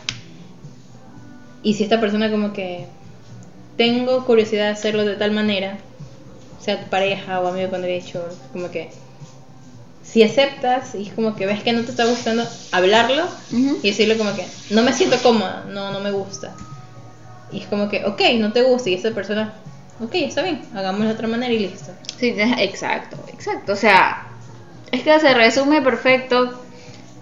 [1.63, 2.87] Y si esta persona como que
[3.77, 5.79] tengo curiosidad de hacerlo de tal manera,
[6.61, 8.91] sea tu pareja o amigo con derecho, como que
[10.03, 14.19] si aceptas y es como que ves que no te está gustando, hablarlo y decirle
[14.19, 16.55] como que no me siento cómoda, no, no me gusta.
[17.53, 19.55] Y es como que, ok, no te gusta y esa persona,
[20.01, 21.93] ok, está bien, hagámoslo de otra manera y listo.
[22.19, 23.73] Sí, exacto, exacto.
[23.73, 24.29] O sea,
[24.93, 26.61] es que se resume perfecto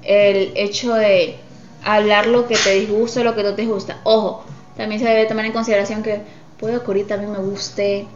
[0.03, 1.37] el hecho de
[1.85, 4.01] hablar lo que te disgusta o lo que no te gusta.
[4.05, 4.45] Ojo,
[4.77, 6.23] también se debe tomar en consideración que
[6.59, 8.07] puede ocurrir también me guste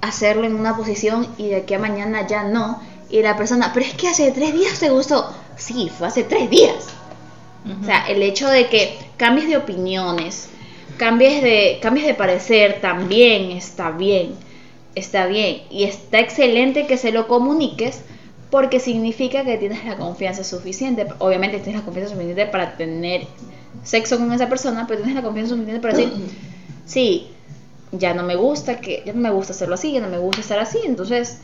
[0.00, 2.80] hacerlo en una posición y de aquí a mañana ya no.
[3.10, 5.32] Y la persona, pero es que hace tres días te gustó.
[5.56, 6.88] Sí, fue hace tres días.
[7.80, 10.48] O sea, el hecho de que cambies de opiniones,
[10.98, 14.34] cambies de, cambies de parecer, también está bien.
[14.94, 15.62] Está bien.
[15.70, 18.02] Y está excelente que se lo comuniques
[18.54, 21.08] porque significa que tienes la confianza suficiente.
[21.18, 23.22] Obviamente tienes la confianza suficiente para tener
[23.82, 26.12] sexo con esa persona, pero tienes la confianza suficiente para decir,
[26.86, 27.26] sí,
[27.90, 30.40] ya no me gusta que ya no me gusta hacerlo así, ya no me gusta
[30.40, 31.38] estar así, entonces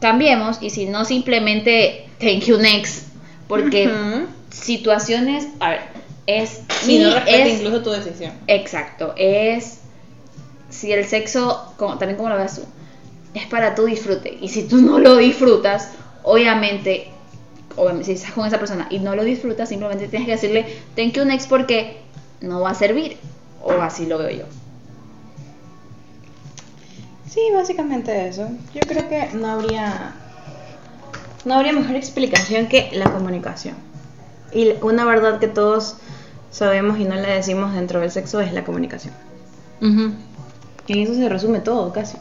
[0.00, 3.06] cambiemos y si no simplemente thank you next,
[3.46, 4.26] porque Ujú.
[4.50, 5.80] situaciones, a ver,
[6.26, 8.32] es Si no respeta es- incluso tu decisión.
[8.48, 9.78] Exacto, es
[10.70, 12.62] si el sexo, como, también como lo ves tú,
[13.32, 14.36] es para tu disfrute.
[14.40, 17.08] Y si tú no lo disfrutas, obviamente,
[17.76, 21.12] obviamente, si estás con esa persona y no lo disfrutas, simplemente tienes que decirle thank
[21.12, 22.00] you next porque
[22.40, 23.16] no va a servir.
[23.62, 24.44] O así lo veo yo.
[27.28, 28.48] Sí, básicamente eso.
[28.74, 30.14] Yo creo que no habría
[31.44, 33.74] no habría mejor explicación que la comunicación.
[34.52, 35.96] Y una verdad que todos
[36.50, 39.14] sabemos y no la decimos dentro del sexo es la comunicación.
[39.80, 42.16] En eso se resume todo, casi.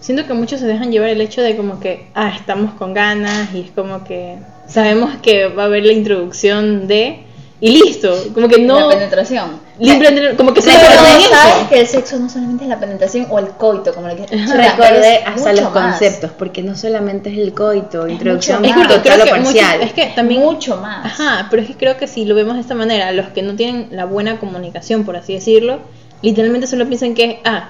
[0.00, 3.54] Siento que muchos se dejan llevar el hecho de como que, ah, estamos con ganas
[3.54, 4.36] y es como que
[4.66, 7.24] sabemos que va a haber la introducción de
[7.62, 9.60] y listo, como que no La penetración.
[9.78, 13.48] libre- como que se sabes que el sexo no solamente es la penetración o el
[13.48, 18.62] coito, como le quieras Recordé hasta los conceptos, porque no solamente es el coito, introducción,
[18.62, 18.86] mucho Es más.
[19.02, 19.76] creo lo que parcial.
[19.78, 21.04] muchos- es que también Mucho más.
[21.04, 23.54] Ajá, pero es que creo que si lo vemos de esta manera, los que no
[23.54, 25.80] tienen la buena comunicación, por así decirlo,
[26.22, 27.68] literalmente solo piensan que, ah,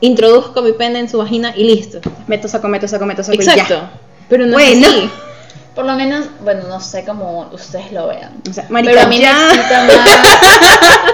[0.00, 2.00] introduzco mi pene en su vagina y listo.
[2.26, 3.74] Meto, saco, meto, saco, meto, saco y Exacto.
[3.74, 3.90] ya.
[4.28, 4.86] Pero no Bueno.
[4.86, 5.10] es así.
[5.74, 8.32] Por lo menos, bueno, no sé cómo ustedes lo vean.
[8.48, 9.34] O sea, marica, Pero a mí ya.
[9.36, 10.28] me excita más.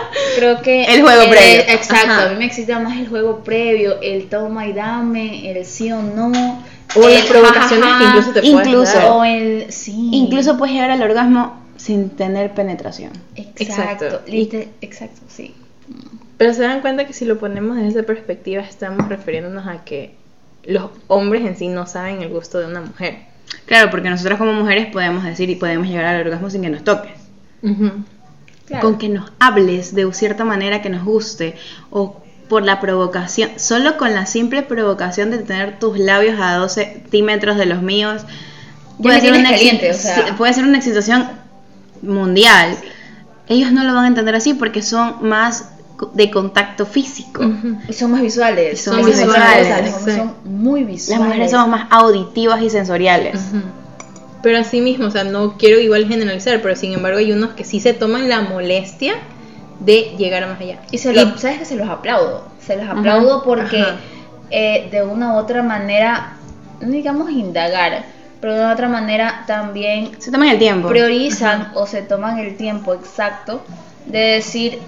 [0.37, 0.85] creo que.
[0.85, 1.63] El juego previo.
[1.67, 2.27] Exacto, Ajá.
[2.27, 6.01] a mí me excita más el juego previo, el toma y dame, el sí o
[6.01, 6.63] no.
[6.95, 8.95] O el las provocaciones que incluso te puedes incluso.
[8.99, 9.11] dar.
[9.11, 10.11] O el sí.
[10.13, 13.11] Incluso puedes llegar al orgasmo sin tener penetración.
[13.35, 14.21] Exacto.
[14.27, 14.71] Exacto.
[14.81, 15.55] exacto, sí.
[16.39, 20.15] Pero se dan cuenta que si lo ponemos desde esa perspectiva, estamos refiriéndonos a que
[20.65, 23.19] los hombres en sí no saben el gusto de una mujer.
[23.67, 26.85] Claro, porque nosotras como mujeres podemos decir y podemos llegar al orgasmo sin que nos
[26.85, 27.13] toques.
[27.61, 28.83] Claro.
[28.83, 31.55] Con que nos hables de cierta manera que nos guste
[31.91, 36.85] o por la provocación, solo con la simple provocación de tener tus labios a 12
[36.85, 38.23] centímetros de los míos,
[38.99, 40.17] me tienes caliente, o sea.
[40.17, 41.29] sí, puede ser una excitación
[42.03, 42.77] mundial.
[43.49, 45.71] Ellos no lo van a entender así porque son más
[46.13, 47.43] de contacto físico.
[47.89, 48.75] Y son más visuales.
[48.75, 49.59] Y son Son más visuales.
[49.59, 51.25] visuales, Las mujeres son muy Las visuales.
[51.27, 53.41] mujeres somos más auditivas y sensoriales.
[54.43, 57.65] Pero así mismo, o sea, no quiero igual generalizar, pero sin embargo hay unos que
[57.65, 59.15] sí se toman la molestia
[59.81, 60.81] de llegar más allá.
[60.91, 62.45] Y se lo, ¿sabes que se los aplaudo?
[62.65, 63.97] Se los aplaudo porque ajá.
[64.51, 66.37] eh, de una u otra manera,
[66.81, 68.05] no digamos indagar,
[68.41, 70.89] pero de una u otra manera también Se toman el tiempo.
[70.89, 73.63] priorizan o se toman el tiempo exacto
[74.07, 74.81] de decir,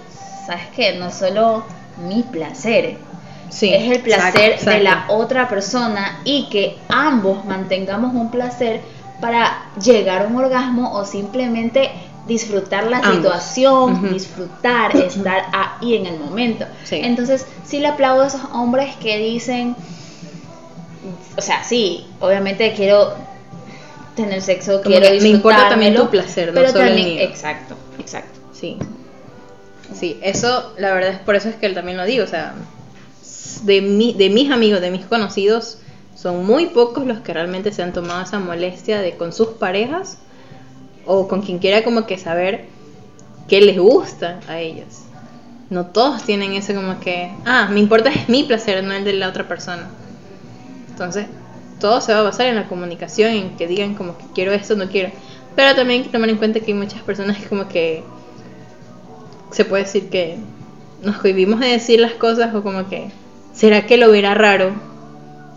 [0.47, 0.95] ¿sabes qué?
[0.95, 1.65] No solo
[2.09, 2.97] mi placer,
[3.51, 8.81] Sí, es el placer exacto, de la otra persona y que ambos mantengamos un placer
[9.21, 11.91] para llegar a un orgasmo o simplemente
[12.27, 13.15] disfrutar la Ambos.
[13.15, 16.67] situación, disfrutar, estar ahí en el momento.
[16.85, 16.97] Sí.
[17.03, 19.77] Entonces, sí le aplaudo a esos hombres que dicen,
[21.37, 23.15] o sea, sí, obviamente quiero
[24.17, 27.21] tener sexo, Como quiero que me importa también tu placer, no pero solo el mío.
[27.23, 28.41] exacto, exacto.
[28.53, 28.79] Sí.
[29.93, 32.55] Sí, eso, la verdad es por eso es que él también lo digo, o sea,
[33.65, 35.79] de, mi, de mis amigos, de mis conocidos,
[36.15, 40.19] son muy pocos los que realmente se han tomado esa molestia de con sus parejas
[41.07, 42.67] o con quien quiera como que saber
[43.49, 45.03] qué les gusta a ellos.
[45.71, 49.15] no todos tienen eso como que, ah, me importa es mi placer, no el de
[49.15, 49.89] la otra persona.
[50.89, 51.27] Entonces,
[51.81, 54.77] todo se va a basar en la comunicación, en que digan como que quiero esto,
[54.77, 55.11] no quiero.
[55.57, 58.05] Pero también hay que tomar en cuenta que hay muchas personas que como que
[59.55, 60.37] se puede decir que
[61.03, 63.11] nos cohibimos de decir las cosas o como que,
[63.55, 64.73] ¿será que lo verá raro?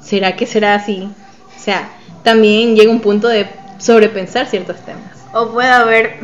[0.03, 1.09] ¿Será que será así?
[1.55, 1.89] O sea,
[2.23, 3.47] también llega un punto de
[3.79, 5.03] sobrepensar ciertos temas.
[5.33, 6.19] O puede haber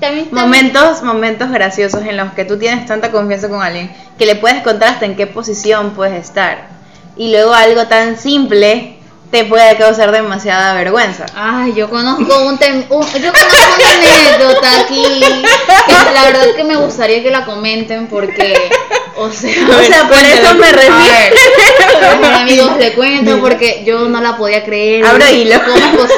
[0.00, 4.26] También, también- momentos, momentos graciosos en los que tú tienes tanta confianza con alguien que
[4.26, 6.68] le puedes contar hasta en qué posición puedes estar.
[7.16, 8.96] Y luego algo tan simple
[9.30, 11.26] te puede causar demasiada vergüenza.
[11.34, 16.62] Ay, yo conozco un, tem- un- yo conozco una anécdota aquí que la verdad que
[16.64, 18.70] me gustaría que la comenten porque,
[19.16, 22.20] o sea, O sea, por eso me refiero.
[22.20, 25.04] ver, amigos, le cuento porque yo no la podía creer.
[25.04, 25.60] Abro hilo.
[25.64, 26.12] ¿Cómo es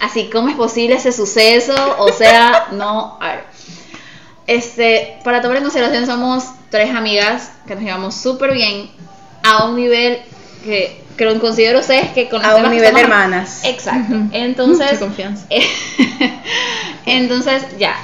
[0.00, 1.74] así, ¿cómo es posible ese suceso?
[1.98, 3.44] O sea, no, a ver.
[4.46, 8.90] Este, para tomar en consideración somos tres amigas que nos llevamos súper bien
[9.44, 10.22] a un nivel
[10.64, 13.60] que creo considero ustedes que con los A un que nivel de hermanas.
[13.64, 14.14] Exacto.
[14.14, 14.28] Ujú.
[14.32, 15.46] Entonces, Mucha confianza.
[17.06, 17.96] entonces ya.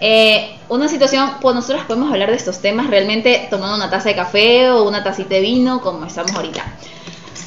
[0.00, 4.16] Eh, una situación, pues nosotros podemos hablar de estos temas realmente tomando una taza de
[4.16, 6.64] café o una tacita de vino, como estamos ahorita.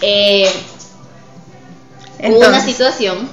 [0.01, 0.49] Eh,
[2.19, 3.29] hubo una Entonces, situación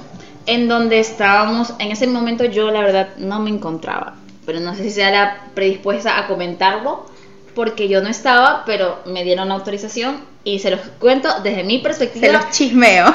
[0.46, 4.82] en donde estábamos, en ese momento yo la verdad no me encontraba, pero no sé
[4.84, 7.06] si sea la predispuesta a comentarlo,
[7.54, 11.78] porque yo no estaba, pero me dieron la autorización y se los cuento desde mi
[11.78, 13.06] perspectiva se los chismeo.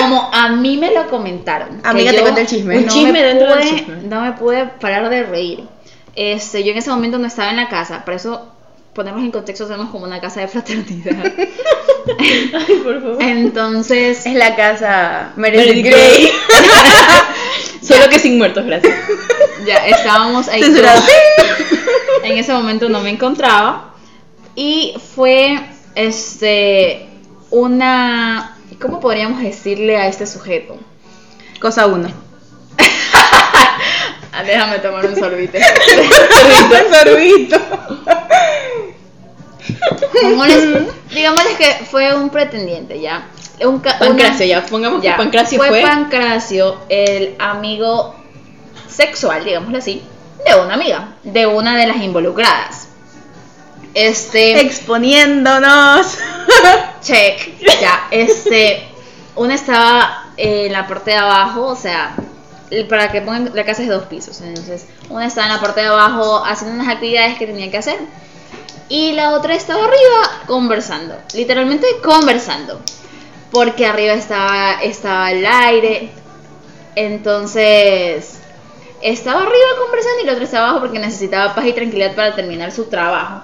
[0.00, 1.80] como a mí me lo comentaron.
[1.84, 2.78] Amiga, te cuento el chisme.
[2.78, 3.96] Un no chisme me dentro del pude- chisme.
[4.04, 5.64] No me pude parar de reír.
[6.14, 8.46] Este, yo en ese momento no estaba en la casa, por eso
[8.94, 11.16] ponemos en contexto, somos como una casa de fraternidad.
[12.18, 13.22] Ay, por favor.
[13.22, 16.30] Entonces, Es la casa Meredith Grey.
[17.82, 18.94] Solo que sin muertos, gracias.
[19.66, 20.62] ya estábamos ahí.
[22.24, 23.94] En ese momento no me encontraba.
[24.54, 25.60] Y fue
[25.94, 27.08] este
[27.50, 30.76] una ¿cómo podríamos decirle a este sujeto?
[31.60, 32.08] Cosa uno.
[34.30, 35.58] Ah, déjame tomar un sorbito.
[36.92, 37.56] sorbito.
[41.10, 43.26] Digámosles, que fue un pretendiente, ¿ya?
[43.60, 44.66] Un Pancracio, una- ya.
[44.66, 45.68] Pongamos ya, que Pancracio fue.
[45.68, 48.14] fue Pancracio, el amigo
[48.88, 50.02] sexual, digámoslo así,
[50.46, 52.88] de una amiga, de una de las involucradas.
[53.94, 56.18] Este, Exponiéndonos.
[57.02, 58.86] check, ya, este,
[59.34, 62.14] una estaba en la parte de abajo, o sea,
[62.88, 65.80] para que pongan, la casa es de dos pisos, entonces, una estaba en la parte
[65.80, 67.98] de abajo haciendo unas actividades que tenía que hacer,
[68.88, 72.80] y la otra estaba arriba conversando, literalmente conversando,
[73.50, 76.10] porque arriba estaba, estaba el aire,
[76.94, 78.38] entonces
[79.00, 82.72] estaba arriba conversando y la otra estaba abajo porque necesitaba paz y tranquilidad para terminar
[82.72, 83.42] su trabajo.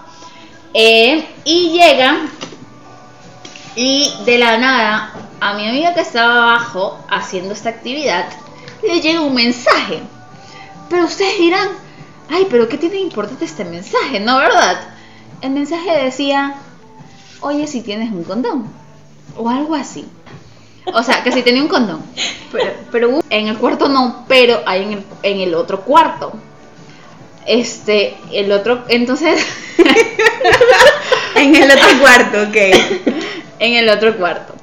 [0.72, 2.26] Eh, y llega
[3.76, 8.26] y de la nada a mi amiga que estaba abajo haciendo esta actividad
[8.82, 10.00] le llega un mensaje.
[10.90, 11.68] Pero ustedes dirán,
[12.28, 14.20] ay, pero ¿qué tiene importante este mensaje?
[14.20, 14.93] ¿No, verdad?
[15.44, 16.54] El mensaje decía,
[17.42, 18.66] oye, si tienes un condón.
[19.36, 20.06] O algo así.
[20.86, 22.00] O sea, que si tenía un condón.
[22.50, 26.32] Pero, pero en el cuarto no, pero hay en el, en el otro cuarto.
[27.44, 29.46] Este, el otro, entonces,
[31.36, 32.56] En el otro cuarto, ok.
[33.58, 34.54] en el otro cuarto.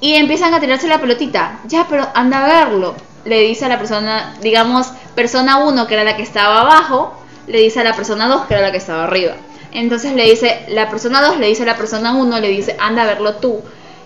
[0.00, 1.60] Y empiezan a tirarse la pelotita.
[1.68, 2.96] Ya, pero anda a verlo.
[3.24, 7.14] Le dice a la persona, digamos, persona 1, que era la que estaba abajo,
[7.46, 9.34] le dice a la persona 2, que era la que estaba arriba.
[9.74, 13.02] Entonces le dice, la persona 2 le dice a la persona 1, le dice, anda
[13.02, 13.60] a verlo tú.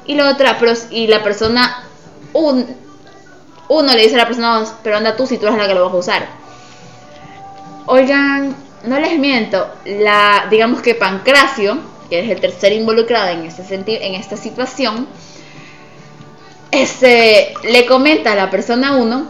[0.07, 1.85] Y la otra, pero, y la persona
[2.33, 2.67] 1
[3.69, 5.75] uno le dice a la persona 2, pero anda tú si tú eres la que
[5.75, 6.27] lo vas a usar.
[7.87, 11.79] Oigan, no les miento, la, digamos que Pancracio,
[12.09, 15.07] que es el tercer involucrado en este en esta situación,
[16.71, 19.27] este, le comenta a la persona 1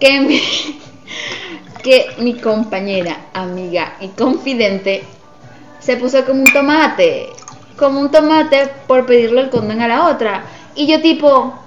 [0.00, 0.42] que
[1.84, 5.04] que mi compañera, amiga y confidente
[5.84, 7.30] se puso como un tomate,
[7.76, 10.44] como un tomate por pedirle el condón a la otra.
[10.74, 11.58] Y yo tipo,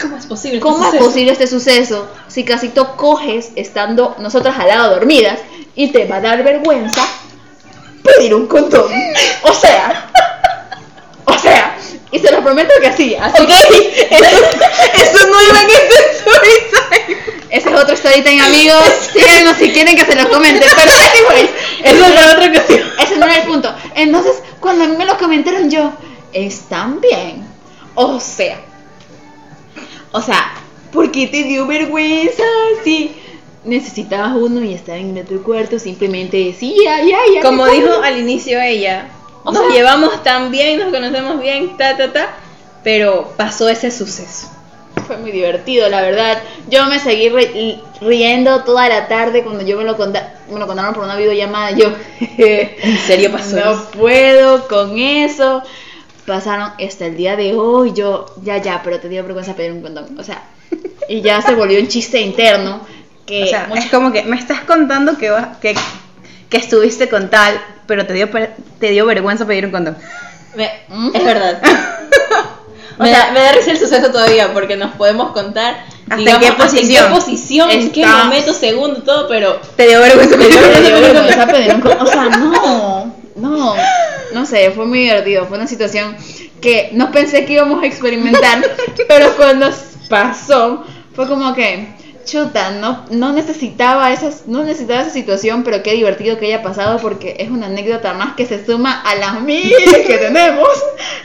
[0.00, 0.60] ¿Cómo es posible?
[0.60, 5.40] ¿Cómo es posible este suceso si casi tú coges estando nosotras al lado dormidas
[5.74, 7.02] y te va a dar vergüenza
[8.02, 8.92] pedir un condón?
[9.42, 10.10] O sea,
[11.24, 11.76] o sea,
[12.10, 13.42] y se lo prometo que así, así.
[13.42, 14.24] Ok, eso,
[14.94, 17.36] eso no iba en este story time.
[17.48, 18.84] Ese es otro story time, amigos.
[19.12, 20.66] Síganos si quieren que se los comente.
[20.76, 21.50] Pero, anyways,
[21.86, 22.80] Eso es la otra ocasión.
[23.02, 23.74] ese no era el punto.
[23.94, 25.92] Entonces, cuando a mí me lo comentaron, yo,
[26.32, 27.44] están bien.
[27.94, 28.60] O sea,
[30.12, 30.52] o sea,
[30.92, 32.42] ¿por qué te dio vergüenza?
[32.84, 33.16] Sí,
[33.64, 37.42] necesitabas uno y estaba en otro cuarto, simplemente decía, ya, ya.
[37.42, 38.02] Como dijo pongo".
[38.02, 39.08] al inicio ella,
[39.44, 42.34] O nos sea- llevamos tan bien, nos conocemos bien, ta, ta, ta,
[42.84, 44.48] pero pasó ese suceso.
[45.06, 46.42] Fue muy divertido, la verdad.
[46.68, 50.66] Yo me seguí ri- riendo toda la tarde cuando yo me lo, conta- me lo
[50.66, 51.70] contaron por una videollamada.
[51.72, 51.92] Yo,
[52.38, 53.90] ¿En serio pasó no eso?
[53.92, 55.62] puedo con eso.
[56.26, 57.92] Pasaron hasta el día de hoy.
[57.94, 60.18] Yo, ya, ya, pero te dio vergüenza pedir un condón.
[60.18, 60.42] O sea,
[61.08, 62.80] y ya se volvió un chiste interno.
[63.26, 65.74] Que O sea, mucha- es como que me estás contando que, vas- que,
[66.48, 68.28] que estuviste con tal, pero te dio,
[68.80, 69.96] te dio vergüenza pedir un condón.
[70.56, 71.10] Me- ¿Mm?
[71.14, 71.62] Es verdad.
[72.98, 76.16] O me, sea- da, me da risa el suceso todavía porque nos podemos contar ¿Hasta
[76.16, 77.04] digamos, qué hasta posición?
[77.04, 80.60] en qué posición, en qué momento, segundo, todo, pero Te dio vergüenza Me dio
[81.00, 81.46] vergüenza.
[82.00, 83.74] O sea, no, no,
[84.32, 85.46] no sé, fue muy divertido.
[85.46, 86.16] Fue una situación
[86.60, 88.64] que no pensé que íbamos a experimentar,
[89.08, 89.68] pero cuando
[90.08, 90.84] pasó,
[91.14, 91.88] fue como que,
[92.26, 96.98] chuta, no, no necesitaba esas, no necesitaba esa situación, pero qué divertido que haya pasado
[96.98, 100.68] porque es una anécdota más que se suma a las miles que tenemos.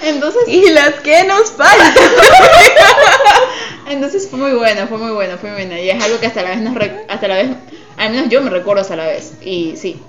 [0.04, 1.94] Entonces, Y las que nos faltan.
[3.90, 5.82] entonces fue muy bueno, fue muy bueno, fue muy bueno.
[5.82, 7.50] Y es algo que hasta la vez nos re- hasta la vez,
[7.98, 9.34] al menos yo me recuerdo hasta la vez.
[9.42, 10.00] Y sí,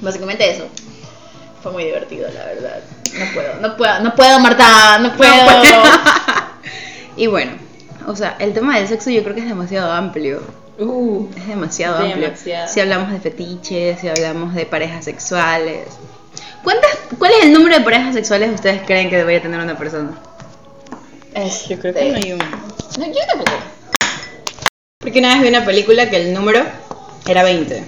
[0.00, 0.66] básicamente eso.
[1.62, 2.80] Fue muy divertido, la verdad.
[3.14, 5.32] No puedo, no puedo, no puedo, Marta, no puedo.
[7.16, 7.52] y bueno,
[8.06, 10.42] o sea, el tema del sexo yo creo que es demasiado amplio.
[10.78, 12.26] uh, Es demasiado amplio.
[12.26, 12.68] Demasiado.
[12.72, 15.88] Si hablamos de fetiches, si hablamos de parejas sexuales.
[16.62, 20.12] ¿Cuántas, ¿Cuál es el número de parejas sexuales ustedes creen que debería tener una persona?
[21.68, 22.38] yo creo que no hay un.
[22.38, 23.52] No, yo tampoco.
[24.98, 26.60] Porque una vez vi una película que el número
[27.26, 27.84] era 20.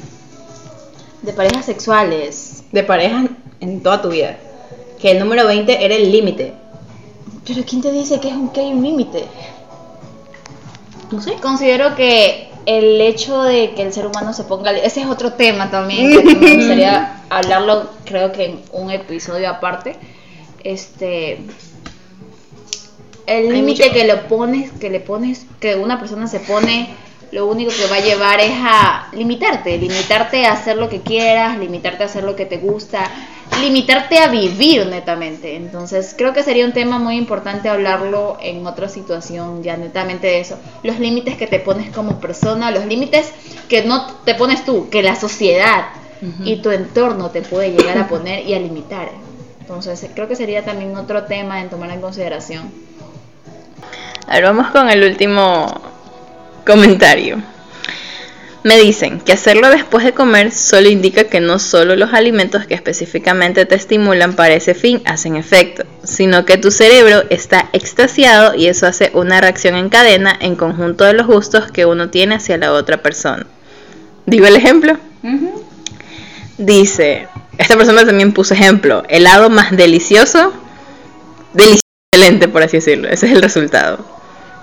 [1.22, 2.64] De parejas sexuales.
[2.72, 3.26] De parejas
[3.60, 4.36] en toda tu vida.
[5.00, 6.54] Que el número 20 era el límite.
[7.46, 9.24] Pero ¿quién te dice que, es un, que hay un límite?
[11.10, 11.34] No sé.
[11.42, 14.72] Considero que el hecho de que el ser humano se ponga...
[14.72, 19.96] Ese es otro tema también que me gustaría hablarlo, creo que en un episodio aparte.
[20.62, 21.40] Este...
[23.26, 26.94] El límite que lo pones, que le pones, que una persona se pone,
[27.32, 31.58] lo único que va a llevar es a limitarte, limitarte a hacer lo que quieras,
[31.58, 33.10] limitarte a hacer lo que te gusta,
[33.60, 35.56] limitarte a vivir netamente.
[35.56, 40.40] Entonces creo que sería un tema muy importante hablarlo en otra situación, ya netamente de
[40.40, 40.58] eso.
[40.82, 43.32] Los límites que te pones como persona, los límites
[43.68, 45.86] que no te pones tú, que la sociedad
[46.42, 49.10] y tu entorno te puede llegar a poner y a limitar.
[49.60, 52.72] Entonces creo que sería también otro tema en tomar en consideración.
[54.26, 55.66] A ver, vamos con el último
[56.66, 57.53] comentario.
[58.64, 62.72] Me dicen que hacerlo después de comer solo indica que no solo los alimentos que
[62.72, 68.68] específicamente te estimulan para ese fin hacen efecto, sino que tu cerebro está extasiado y
[68.68, 72.56] eso hace una reacción en cadena en conjunto de los gustos que uno tiene hacia
[72.56, 73.46] la otra persona.
[74.24, 74.96] ¿Digo el ejemplo?
[76.56, 80.54] Dice, esta persona también puso ejemplo, helado más delicioso,
[81.52, 84.06] delicioso, excelente por así decirlo, ese es el resultado.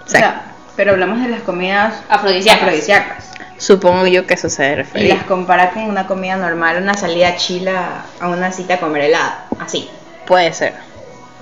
[0.03, 2.63] O sea, pero hablamos de las comidas Afrodisíacas.
[2.63, 3.31] afrodisíacas.
[3.61, 7.35] Supongo yo que eso se debe Y las compara con una comida normal, una salida
[7.35, 9.33] chila a una cita a comer helado.
[9.59, 9.87] Así.
[10.25, 10.73] Puede ser.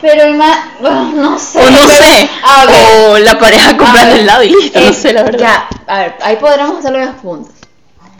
[0.01, 1.59] Pero ima- bueno, no sé.
[1.59, 2.29] O no pero- sé.
[2.43, 2.75] A ver,
[3.11, 4.79] O la pareja comprando helado y listo.
[4.81, 5.39] no eh, sé, la verdad.
[5.39, 7.53] Ya, a ver, ahí podremos hacerlo dos puntos.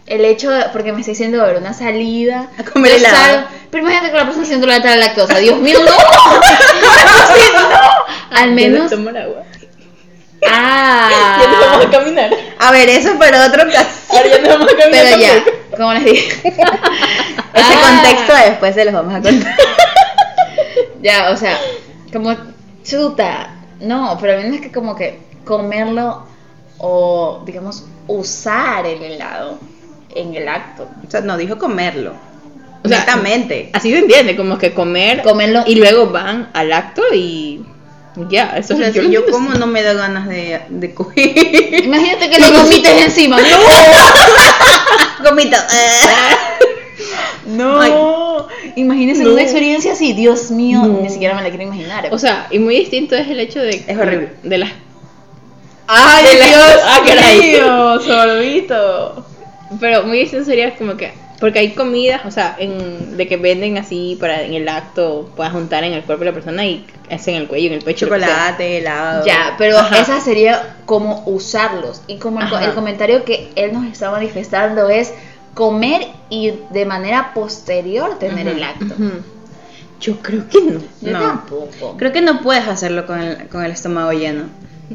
[0.05, 2.47] El hecho, de, porque me está diciendo, a ver, una salida.
[2.57, 3.15] A comer helado.
[3.17, 5.37] salgo- pero imagínate que la persona siendo la lactosa.
[5.39, 5.91] Dios mío, no.
[7.53, 8.37] No.
[8.37, 8.89] Al menos.
[8.89, 9.43] tomar agua.
[10.49, 11.37] Ah.
[11.41, 12.29] Ya nos vamos a caminar.
[12.59, 13.89] A ver, eso para otro caso.
[14.09, 14.21] A.
[14.91, 15.43] Pero ya,
[15.77, 16.41] como les dije.
[16.53, 16.61] Ese
[17.73, 18.01] Ah.
[18.03, 19.55] contexto después se los vamos a contar.
[21.01, 21.57] Ya, o sea,
[22.11, 22.35] como
[22.83, 23.55] chuta.
[23.79, 26.25] No, pero al menos es que como que comerlo
[26.77, 29.57] o, digamos, usar el helado
[30.13, 30.89] en el acto.
[31.07, 32.13] O sea, no dijo comerlo.
[32.83, 33.69] O sea, Netamente.
[33.73, 35.63] Así se entiende, como que comer Comerlo.
[35.65, 37.65] y luego van al acto y
[38.29, 41.83] ya, eso O sea, si yo entiendo como no me da ganas de, de coger.
[41.85, 43.37] Imagínate que lo vomites encima.
[43.39, 43.45] ¡No!
[45.29, 45.57] Gomito.
[47.47, 48.47] No.
[48.75, 49.33] Imagínense No.
[49.33, 50.13] una experiencia así.
[50.13, 51.01] Dios mío, No.
[51.01, 52.07] ni siquiera me la quiero imaginar.
[52.11, 54.33] O sea, y muy distinto es el hecho de Es horrible.
[54.43, 54.71] de las
[55.87, 57.39] ¡Ay, de Dios ah, caray.
[57.39, 57.99] mío!
[58.01, 59.25] Sorbito.
[59.79, 63.77] Pero muy distinto sería como que porque hay comidas, o sea, en, de que venden
[63.77, 67.27] así para en el acto puedas juntar en el cuerpo de la persona y es
[67.27, 68.05] en el cuello, en el pecho.
[68.07, 69.25] Chocolate, helado.
[69.25, 69.99] Ya, pero Ajá.
[69.99, 72.01] esa sería como usarlos.
[72.07, 75.13] Y como el, el comentario que él nos está manifestando es
[75.53, 78.85] comer y de manera posterior tener Ujú, el acto.
[78.85, 79.11] Ujú.
[80.01, 80.79] Yo creo que no.
[81.01, 81.19] Yo No.
[81.19, 81.95] tampoco.
[81.97, 84.43] Creo que no puedes hacerlo con el, con el estómago lleno.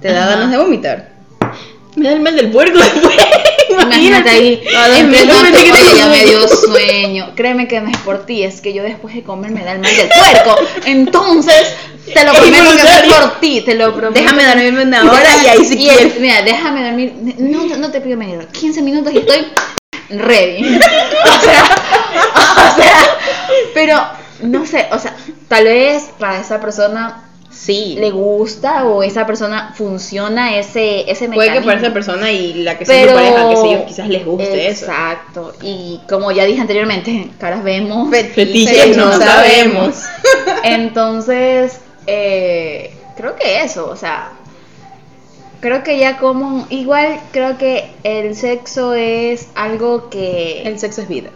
[0.01, 0.30] Te da Ajá.
[0.36, 1.09] ganas de vomitar.
[1.97, 3.16] Me da el mal del puerco después.
[3.83, 4.62] Imagínate ahí,
[4.97, 7.33] en que tengo ya me dio sueño.
[7.35, 9.81] Créeme que no es por ti, es que yo después de comer me da el
[9.81, 10.57] mal del puerco.
[10.87, 11.75] Entonces,
[12.12, 14.20] te lo prometo que no es por ti, te lo prometo.
[14.20, 16.20] Déjame dormirme una hora y ahí si el- quieres.
[16.20, 17.12] Mira, déjame dormir.
[17.39, 19.47] No, no te pido media hora, 15 minutos y estoy
[20.11, 20.79] ready.
[21.25, 21.64] O sea,
[22.72, 23.18] o sea,
[23.75, 24.03] pero
[24.43, 25.14] no sé, o sea,
[25.49, 27.24] tal vez para esa persona
[27.55, 27.96] Sí.
[27.98, 31.66] le gusta o esa persona funciona ese ese Puede que mecanismo.
[31.66, 34.84] para esa persona y la que sea tu pareja, que yo, quizás les guste eso.
[34.86, 35.55] Exacto.
[35.62, 40.02] Y como ya dije anteriormente, caras vemos, Fetiches no sabemos.
[40.64, 44.32] Entonces, eh, creo que eso, o sea,
[45.61, 50.62] creo que ya como, igual creo que el sexo es algo que...
[50.64, 51.30] El sexo es vida.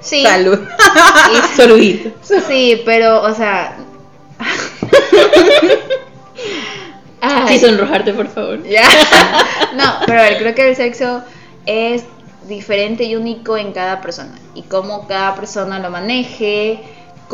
[0.00, 0.58] sí, Salud.
[1.32, 2.10] Y- Saludito.
[2.48, 3.76] sí, pero, o sea...
[7.20, 7.58] Ay.
[7.58, 8.62] Sí, sonrojarte, por favor.
[8.64, 8.82] Ya.
[9.74, 11.24] No, pero a ver, creo que el sexo
[11.66, 12.04] es
[12.46, 14.38] diferente y único en cada persona.
[14.54, 16.80] Y cómo cada persona lo maneje,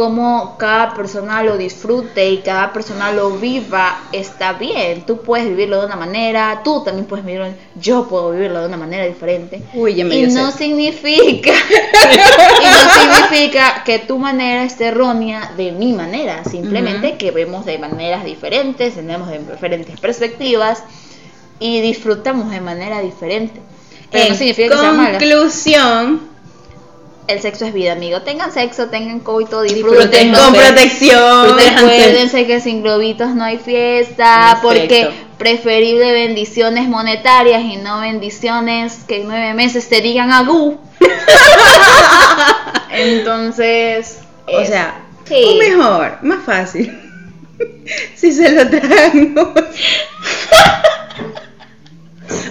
[0.01, 5.05] cómo cada persona lo disfrute y cada persona lo viva, está bien.
[5.05, 7.49] Tú puedes vivirlo de una manera, tú también puedes vivirlo,
[7.79, 9.61] yo puedo vivirlo de una manera diferente.
[9.75, 10.57] Uy, ya me y no sed.
[10.57, 17.67] significa y no significa que tu manera esté errónea de mi manera simplemente que vemos
[17.67, 20.83] de maneras diferentes tenemos de diferentes perspectivas
[21.59, 23.61] y disfrutamos de manera diferente
[24.11, 26.30] pero no En significa que sea mala conclusión,
[27.33, 31.57] el sexo es vida amigo tengan sexo tengan coito Disfruten con protección.
[31.57, 34.69] Recuérdense que sin globitos no hay fiesta, Perfecto.
[34.69, 40.79] porque preferible bendiciones monetarias y no bendiciones que en nueve meses te digan agú.
[42.91, 45.45] Entonces, O es- sea, sí.
[45.47, 46.99] o mejor, más fácil.
[48.17, 49.35] si se lo tragan.
[49.35, 49.53] no.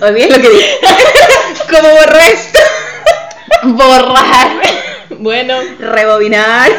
[0.02, 0.78] Olviden lo que dije.
[1.70, 2.60] Como borró esto.
[3.78, 4.62] borrar.
[5.20, 6.72] Bueno, Rebobinar.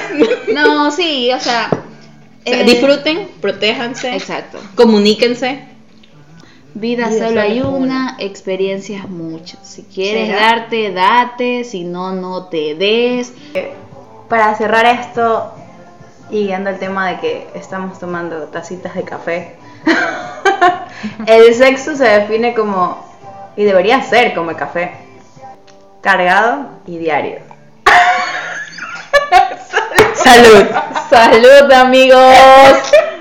[0.52, 4.58] No, sí, o sea, o sea, eh, disfruten, protéjanse, Exacto.
[4.74, 5.64] comuníquense.
[6.74, 9.58] Vida, Vida solo hay una, experiencias muchas.
[9.66, 10.40] Si quieres ¿Será?
[10.40, 13.32] darte, date, si no, no te des.
[14.28, 15.52] Para cerrar esto,
[16.30, 19.56] y guiando el tema de que estamos tomando tacitas de café,
[21.26, 23.04] el sexo se define como,
[23.56, 24.92] y debería ser como el café,
[26.00, 27.38] cargado y diario.
[30.14, 30.66] Salud.
[31.10, 32.92] Salud amigos.